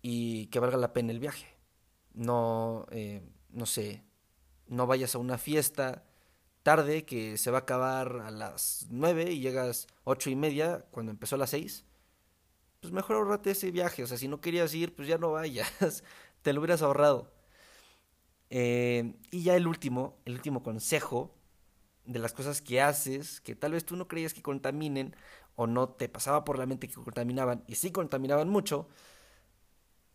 y 0.00 0.46
que 0.46 0.60
valga 0.60 0.78
la 0.78 0.94
pena 0.94 1.12
el 1.12 1.20
viaje. 1.20 1.54
No, 2.14 2.86
eh, 2.90 3.22
no 3.50 3.66
sé, 3.66 4.02
no 4.66 4.86
vayas 4.86 5.14
a 5.14 5.18
una 5.18 5.36
fiesta 5.36 6.06
tarde 6.62 7.04
que 7.04 7.36
se 7.36 7.50
va 7.50 7.58
a 7.58 7.60
acabar 7.62 8.22
a 8.24 8.30
las 8.30 8.86
nueve 8.88 9.30
y 9.30 9.40
llegas 9.40 9.88
ocho 10.04 10.30
y 10.30 10.36
media 10.36 10.86
cuando 10.90 11.12
empezó 11.12 11.34
a 11.34 11.38
las 11.38 11.50
seis. 11.50 11.84
Pues 12.80 12.94
mejor 12.94 13.16
ahorrate 13.16 13.50
ese 13.50 13.70
viaje. 13.70 14.04
O 14.04 14.06
sea, 14.06 14.16
si 14.16 14.26
no 14.26 14.40
querías 14.40 14.72
ir, 14.74 14.94
pues 14.94 15.06
ya 15.06 15.18
no 15.18 15.32
vayas. 15.32 16.02
Te 16.42 16.54
lo 16.54 16.60
hubieras 16.60 16.80
ahorrado. 16.80 17.41
Eh, 18.54 19.14
y 19.30 19.44
ya 19.44 19.56
el 19.56 19.66
último, 19.66 20.18
el 20.26 20.34
último 20.34 20.62
consejo 20.62 21.34
de 22.04 22.18
las 22.18 22.34
cosas 22.34 22.60
que 22.60 22.82
haces, 22.82 23.40
que 23.40 23.56
tal 23.56 23.72
vez 23.72 23.86
tú 23.86 23.96
no 23.96 24.08
creías 24.08 24.34
que 24.34 24.42
contaminen 24.42 25.16
o 25.56 25.66
no 25.66 25.88
te 25.88 26.10
pasaba 26.10 26.44
por 26.44 26.58
la 26.58 26.66
mente 26.66 26.86
que 26.86 26.94
contaminaban 26.94 27.64
y 27.66 27.76
sí 27.76 27.90
contaminaban 27.90 28.50
mucho, 28.50 28.90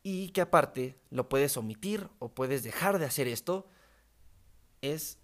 y 0.03 0.29
que 0.29 0.41
aparte 0.41 0.99
lo 1.09 1.29
puedes 1.29 1.57
omitir 1.57 2.09
o 2.19 2.29
puedes 2.29 2.61
dejar 2.61 2.99
de 2.99 3.05
hacer 3.05 3.27
esto, 3.27 3.67
es 4.81 5.17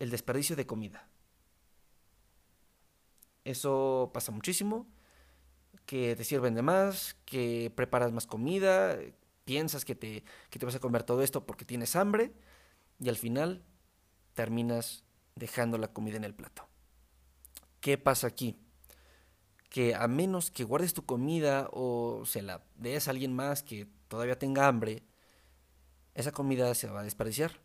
el 0.00 0.10
desperdicio 0.10 0.56
de 0.56 0.66
comida. 0.66 1.08
Eso 3.44 4.10
pasa 4.12 4.32
muchísimo, 4.32 4.88
que 5.86 6.16
te 6.16 6.24
sirven 6.24 6.56
de 6.56 6.62
más, 6.62 7.14
que 7.26 7.72
preparas 7.76 8.10
más 8.10 8.26
comida, 8.26 8.98
piensas 9.50 9.84
que 9.84 9.96
te, 9.96 10.22
que 10.48 10.60
te 10.60 10.64
vas 10.64 10.76
a 10.76 10.78
comer 10.78 11.02
todo 11.02 11.24
esto 11.24 11.44
porque 11.44 11.64
tienes 11.64 11.96
hambre 11.96 12.32
y 13.00 13.08
al 13.08 13.16
final 13.16 13.64
terminas 14.32 15.02
dejando 15.34 15.76
la 15.76 15.88
comida 15.88 16.16
en 16.16 16.22
el 16.22 16.36
plato. 16.36 16.68
¿Qué 17.80 17.98
pasa 17.98 18.28
aquí? 18.28 18.56
Que 19.68 19.96
a 19.96 20.06
menos 20.06 20.52
que 20.52 20.62
guardes 20.62 20.94
tu 20.94 21.04
comida 21.04 21.68
o 21.72 22.22
se 22.26 22.42
la 22.42 22.62
des 22.76 23.08
a 23.08 23.10
alguien 23.10 23.34
más 23.34 23.64
que 23.64 23.88
todavía 24.06 24.38
tenga 24.38 24.68
hambre, 24.68 25.02
esa 26.14 26.30
comida 26.30 26.72
se 26.76 26.86
va 26.86 27.00
a 27.00 27.04
desperdiciar, 27.04 27.58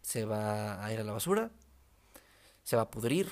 se 0.00 0.24
va 0.24 0.82
a 0.82 0.90
ir 0.90 1.00
a 1.00 1.04
la 1.04 1.12
basura, 1.12 1.50
se 2.62 2.76
va 2.76 2.82
a 2.82 2.90
pudrir, 2.90 3.28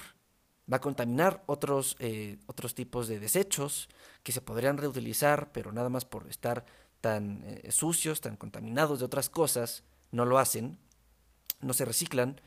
va 0.70 0.76
a 0.76 0.80
contaminar 0.82 1.42
otros, 1.46 1.96
eh, 2.00 2.36
otros 2.48 2.74
tipos 2.74 3.08
de 3.08 3.18
desechos 3.18 3.88
que 4.22 4.32
se 4.32 4.42
podrían 4.42 4.76
reutilizar, 4.76 5.52
pero 5.52 5.72
nada 5.72 5.88
más 5.88 6.04
por 6.04 6.28
estar 6.28 6.66
tan 7.00 7.42
eh, 7.44 7.72
sucios, 7.72 8.20
tan 8.20 8.36
contaminados 8.36 8.98
de 8.98 9.04
otras 9.04 9.30
cosas, 9.30 9.84
no 10.12 10.24
lo 10.24 10.38
hacen, 10.38 10.78
no 11.60 11.72
se 11.72 11.84
reciclan. 11.84 12.40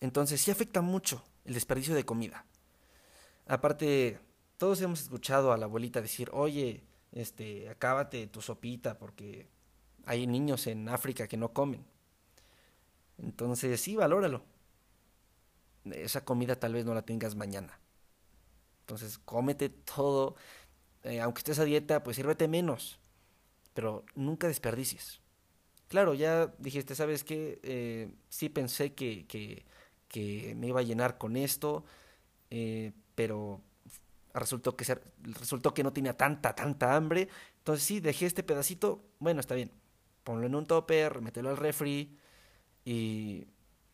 Entonces 0.00 0.40
sí 0.40 0.50
afecta 0.50 0.80
mucho 0.80 1.22
el 1.44 1.54
desperdicio 1.54 1.94
de 1.94 2.04
comida. 2.04 2.44
Aparte, 3.46 4.20
todos 4.58 4.80
hemos 4.80 5.00
escuchado 5.00 5.52
a 5.52 5.56
la 5.56 5.66
abuelita 5.66 6.00
decir, 6.00 6.30
oye, 6.32 6.84
este, 7.12 7.68
acábate 7.68 8.26
tu 8.26 8.40
sopita 8.40 8.98
porque 8.98 9.48
hay 10.06 10.26
niños 10.26 10.66
en 10.66 10.88
África 10.88 11.26
que 11.26 11.36
no 11.36 11.52
comen. 11.52 11.84
Entonces, 13.18 13.80
sí, 13.80 13.96
valóralo. 13.96 14.42
Esa 15.84 16.24
comida 16.24 16.56
tal 16.56 16.74
vez 16.74 16.84
no 16.84 16.94
la 16.94 17.02
tengas 17.02 17.34
mañana. 17.34 17.78
Entonces, 18.80 19.18
cómete 19.18 19.68
todo. 19.68 20.36
Eh, 21.02 21.20
aunque 21.20 21.40
estés 21.40 21.58
a 21.58 21.64
dieta, 21.64 22.02
pues 22.02 22.16
sírvete 22.16 22.48
menos. 22.48 23.00
Pero 23.80 24.04
nunca 24.14 24.46
desperdicies. 24.46 25.22
Claro, 25.88 26.12
ya 26.12 26.52
dijiste, 26.58 26.94
¿sabes 26.94 27.24
qué? 27.24 27.60
Eh, 27.62 28.12
sí 28.28 28.50
pensé 28.50 28.92
que, 28.92 29.26
que, 29.26 30.54
me 30.54 30.66
iba 30.66 30.80
a 30.80 30.82
llenar 30.82 31.16
con 31.16 31.34
esto, 31.34 31.86
eh, 32.50 32.92
pero 33.14 33.62
resultó 34.34 34.76
que, 34.76 34.84
resultó 35.22 35.72
que 35.72 35.82
no 35.82 35.94
tenía 35.94 36.14
tanta, 36.14 36.54
tanta 36.54 36.94
hambre. 36.94 37.30
Entonces 37.56 37.82
sí, 37.82 38.00
dejé 38.00 38.26
este 38.26 38.42
pedacito, 38.42 39.02
bueno, 39.18 39.40
está 39.40 39.54
bien. 39.54 39.72
Ponlo 40.24 40.46
en 40.46 40.56
un 40.56 40.66
topper, 40.66 41.22
mételo 41.22 41.48
al 41.48 41.56
refri 41.56 42.18
y 42.84 43.46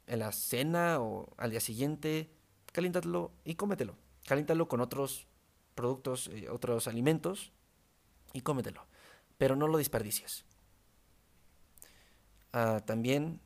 en 0.09 0.19
la 0.19 0.33
cena 0.33 0.99
o 0.99 1.33
al 1.37 1.53
día 1.53 1.61
siguiente, 1.61 2.33
caliéntatelo 2.73 3.31
y 3.45 3.55
cómetelo. 3.55 3.95
Caliéntalo 4.27 4.67
con 4.67 4.81
otros 4.81 5.29
productos, 5.77 6.27
eh, 6.33 6.49
otros 6.51 6.89
alimentos 6.89 7.53
y 8.33 8.41
cómetelo. 8.41 8.85
Pero 9.39 9.57
no 9.57 9.69
lo 9.69 9.79
desperdicies. 9.79 10.45
Ah, 12.53 12.81
también 12.85 13.41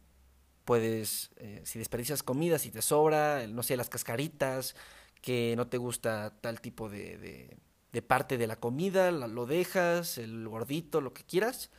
puedes, 0.64 1.31
eh, 1.37 1.62
si 1.64 1.79
desperdicias 1.81 2.22
comida, 2.22 2.59
si 2.59 2.70
te 2.70 2.81
sobra, 2.81 3.46
no 3.48 3.62
sé, 3.64 3.76
las 3.76 3.88
cascaritas, 3.88 4.76
que 5.20 5.55
no 5.57 5.66
te 5.66 5.79
gusta 5.79 6.33
tal 6.40 6.61
tipo 6.61 6.88
de, 6.88 7.59
de, 7.92 8.03
parte 8.03 8.38
de 8.38 8.46
la 8.46 8.57
comida, 8.57 9.11
lo 9.11 9.46
dejas, 9.46 10.16
el 10.16 10.48
gordito, 10.48 11.00
lo 11.00 11.12
que 11.12 11.24
quieras. 11.24 11.70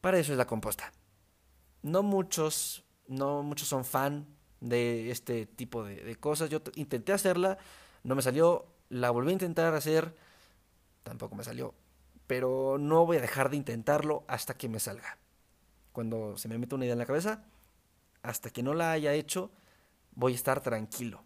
Para 0.00 0.18
eso 0.18 0.32
es 0.32 0.38
la 0.38 0.46
composta. 0.46 0.92
No 1.82 2.02
muchos, 2.02 2.84
no 3.08 3.42
muchos 3.42 3.68
son 3.68 3.84
fan 3.84 4.26
de 4.60 5.10
este 5.10 5.46
tipo 5.46 5.84
de, 5.84 5.96
de 5.96 6.16
cosas. 6.16 6.50
Yo 6.50 6.62
intenté 6.76 7.12
hacerla, 7.12 7.58
no 8.04 8.14
me 8.14 8.22
salió, 8.22 8.66
la 8.88 9.10
volví 9.10 9.30
a 9.30 9.32
intentar 9.32 9.74
hacer, 9.74 10.14
tampoco 11.02 11.34
me 11.34 11.44
salió. 11.44 11.74
Pero 12.28 12.76
no 12.78 13.06
voy 13.06 13.16
a 13.16 13.20
dejar 13.20 13.50
de 13.50 13.56
intentarlo 13.56 14.24
hasta 14.28 14.54
que 14.54 14.68
me 14.68 14.78
salga. 14.78 15.18
Cuando 15.92 16.36
se 16.36 16.46
me 16.46 16.58
mete 16.58 16.76
una 16.76 16.84
idea 16.84 16.92
en 16.92 17.00
la 17.00 17.06
cabeza, 17.06 17.42
hasta 18.22 18.50
que 18.50 18.62
no 18.62 18.74
la 18.74 18.92
haya 18.92 19.14
hecho, 19.14 19.50
voy 20.12 20.32
a 20.32 20.36
estar 20.36 20.60
tranquilo. 20.60 21.24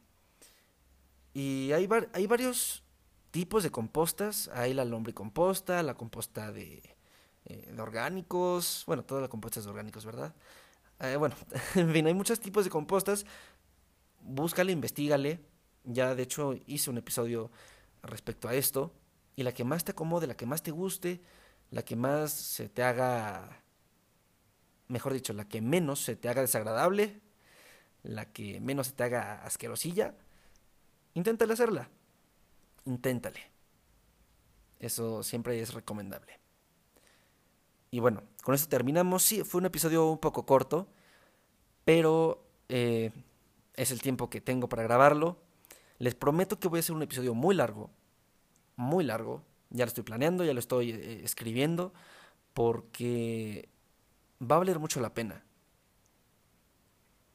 Y 1.35 1.73
hay, 1.73 1.89
hay 2.15 2.27
varios 2.27 2.85
tipos 3.33 3.65
de 3.65 3.71
compostas. 3.71 4.49
Hay 4.55 4.75
la 4.75 4.85
lombricomposta, 4.85 5.83
la 5.83 5.95
composta 5.95 6.53
de, 6.53 6.97
eh, 7.47 7.75
orgánicos. 7.79 8.85
Bueno, 8.87 9.05
toda 9.05 9.23
la 9.23 9.29
composta 9.29 9.59
es 9.59 9.65
de 9.65 9.71
orgánicos, 9.73 10.07
¿verdad? 10.07 10.35
Eh, 11.01 11.17
bueno, 11.17 11.35
en 11.75 11.93
fin, 11.93 12.07
hay 12.07 12.15
muchos 12.15 12.39
tipos 12.39 12.65
de 12.65 12.71
compostas. 12.71 13.27
Búscale, 14.21 14.71
investigale. 14.71 15.41
Ya 15.83 16.15
de 16.15 16.23
hecho 16.23 16.55
hice 16.67 16.91
un 16.91 16.99
episodio 16.99 17.51
respecto 18.05 18.49
a 18.49 18.55
esto. 18.55 18.93
Y 19.37 19.43
la 19.43 19.53
que 19.53 19.65
más 19.65 19.85
te 19.85 19.93
acomode, 19.93 20.27
la 20.27 20.37
que 20.37 20.47
más 20.47 20.63
te 20.63 20.71
guste, 20.71 21.23
la 21.71 21.83
que 21.83 21.97
más 21.97 22.33
se 22.33 22.69
te 22.69 22.83
haga, 22.83 23.63
mejor 24.89 25.13
dicho, 25.13 25.33
la 25.33 25.49
que 25.49 25.61
menos 25.61 26.01
se 26.01 26.17
te 26.17 26.29
haga 26.29 26.43
desagradable, 26.43 27.21
la 28.03 28.27
que 28.27 28.61
menos 28.61 28.89
se 28.89 28.93
te 28.93 29.05
haga 29.05 29.45
asquerosilla, 29.45 30.15
inténtale 31.15 31.53
hacerla. 31.55 31.89
Inténtale. 32.85 33.41
Eso 34.81 35.23
siempre 35.23 35.61
es 35.61 35.73
recomendable. 35.73 36.41
Y 37.91 38.01
bueno, 38.01 38.23
con 38.43 38.55
esto 38.55 38.69
terminamos. 38.69 39.23
Sí, 39.23 39.45
fue 39.45 39.61
un 39.61 39.67
episodio 39.67 40.11
un 40.11 40.19
poco 40.19 40.45
corto, 40.45 40.89
pero 41.85 42.45
eh, 42.69 43.13
es 43.75 43.91
el 43.93 44.03
tiempo 44.03 44.29
que 44.29 44.41
tengo 44.41 44.69
para 44.69 44.83
grabarlo. 44.83 45.39
Les 45.99 46.15
prometo 46.15 46.59
que 46.59 46.69
voy 46.69 46.79
a 46.79 46.81
hacer 46.81 46.97
un 46.97 47.03
episodio 47.03 47.35
muy 47.35 47.55
largo, 47.55 47.91
muy 48.83 49.05
largo. 49.05 49.43
Ya 49.71 49.85
lo 49.85 49.89
estoy 49.89 50.05
planeando, 50.05 50.45
ya 50.45 50.53
lo 50.53 50.61
estoy 50.61 50.91
eh, 50.91 51.21
escribiendo, 51.25 51.95
porque 52.53 53.69
va 54.41 54.57
a 54.57 54.59
valer 54.59 54.79
mucho 54.79 55.01
la 55.01 55.15
pena. 55.15 55.45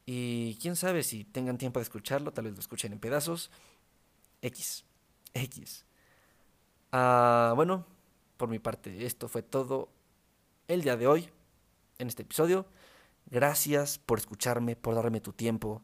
Y 0.05 0.55
quién 0.61 0.75
sabe 0.75 1.03
si 1.03 1.23
tengan 1.25 1.57
tiempo 1.57 1.79
de 1.79 1.83
escucharlo, 1.83 2.31
tal 2.31 2.45
vez 2.45 2.53
lo 2.53 2.59
escuchen 2.59 2.93
en 2.93 2.99
pedazos. 2.99 3.51
X. 4.41 4.85
X. 5.33 5.85
Ah, 6.91 7.53
bueno, 7.55 7.85
por 8.37 8.49
mi 8.49 8.59
parte, 8.59 9.05
esto 9.05 9.27
fue 9.27 9.41
todo 9.41 9.89
el 10.67 10.81
día 10.81 10.95
de 10.95 11.07
hoy 11.07 11.29
en 11.97 12.07
este 12.07 12.23
episodio. 12.23 12.65
Gracias 13.25 13.97
por 13.97 14.19
escucharme, 14.19 14.75
por 14.75 14.95
darme 14.95 15.19
tu 15.19 15.33
tiempo. 15.33 15.83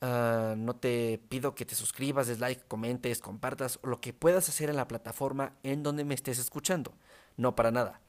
Ah, 0.00 0.54
no 0.56 0.76
te 0.76 1.18
pido 1.28 1.54
que 1.54 1.64
te 1.64 1.74
suscribas, 1.74 2.26
des 2.26 2.38
like, 2.38 2.62
comentes, 2.68 3.20
compartas 3.20 3.78
o 3.82 3.88
lo 3.88 4.00
que 4.00 4.12
puedas 4.12 4.48
hacer 4.48 4.68
en 4.68 4.76
la 4.76 4.88
plataforma 4.88 5.54
en 5.62 5.82
donde 5.82 6.04
me 6.04 6.14
estés 6.14 6.38
escuchando. 6.38 6.94
No 7.36 7.56
para 7.56 7.70
nada. 7.70 8.00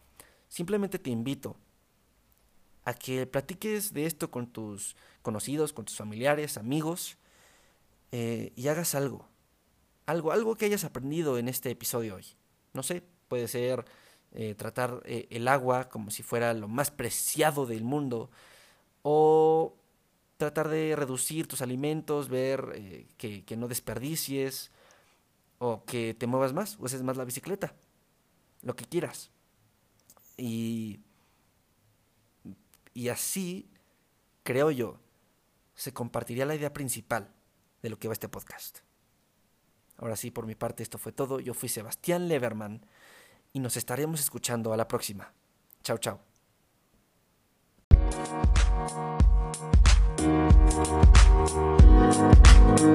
Simplemente 0.50 1.00
te 1.00 1.10
invito 1.10 1.58
a 2.84 2.94
que 2.94 3.26
platiques 3.26 3.94
de 3.94 4.06
esto 4.06 4.32
con 4.32 4.48
tus 4.48 4.96
conocidos, 5.22 5.74
con 5.74 5.86
tus 5.86 5.98
familiares, 5.98 6.58
amigos 6.58 7.18
eh, 8.12 8.54
y 8.56 8.68
hagas 8.68 8.96
algo. 8.96 9.28
Algo, 10.06 10.32
algo 10.32 10.56
que 10.56 10.66
hayas 10.66 10.86
aprendido 10.86 11.38
en 11.38 11.50
este 11.50 11.70
episodio 11.70 12.16
hoy. 12.16 12.26
No 12.74 12.84
sé, 12.84 13.04
puede 13.28 13.48
ser 13.48 13.86
eh, 14.32 14.56
tratar 14.56 15.02
eh, 15.06 15.28
el 15.32 15.48
agua 15.48 15.90
como 15.90 16.12
si 16.12 16.24
fuera 16.24 16.54
lo 16.54 16.68
más 16.68 16.92
preciado 16.92 17.66
del 17.66 17.84
mundo, 17.84 18.30
o 19.02 19.77
tratar 20.38 20.70
de 20.70 20.96
reducir 20.96 21.48
tus 21.48 21.62
alimentos, 21.62 22.30
ver 22.30 22.72
eh, 22.76 23.08
que, 23.18 23.58
no 23.58 23.68
desperdicies, 23.68 24.72
o 25.60 25.84
que 25.86 26.14
te 26.14 26.28
muevas 26.28 26.54
más, 26.54 26.78
uses 26.80 27.02
más 27.02 27.18
la 27.18 27.26
bicicleta, 27.26 27.74
lo 28.62 28.76
que 28.76 28.86
quieras. 28.86 29.32
Y, 30.38 31.00
y 32.94 33.10
así, 33.10 33.70
creo 34.44 34.70
yo, 34.72 35.00
se 35.74 35.94
compartiría 35.94 36.46
la 36.46 36.56
idea 36.56 36.72
principal 36.72 37.34
de 37.82 37.90
lo 37.90 37.98
que 37.98 38.08
va 38.08 38.14
este 38.14 38.30
podcast. 38.30 38.80
Ahora 39.98 40.16
sí, 40.16 40.30
por 40.30 40.46
mi 40.46 40.54
parte, 40.54 40.84
esto 40.84 41.00
fue 41.00 41.12
todo. 41.12 41.40
Yo 41.40 41.56
fui 41.56 41.70
Sebastián 41.70 42.28
Leverman 42.28 42.86
y 43.52 43.60
nos 43.60 43.78
estaremos 43.78 44.20
escuchando 44.20 44.72
a 44.74 44.78
la 44.78 44.88
próxima. 44.88 45.34
Chao, 45.84 45.98
chao. 45.98 46.20
Thank 50.28 50.52
you. 52.82 52.88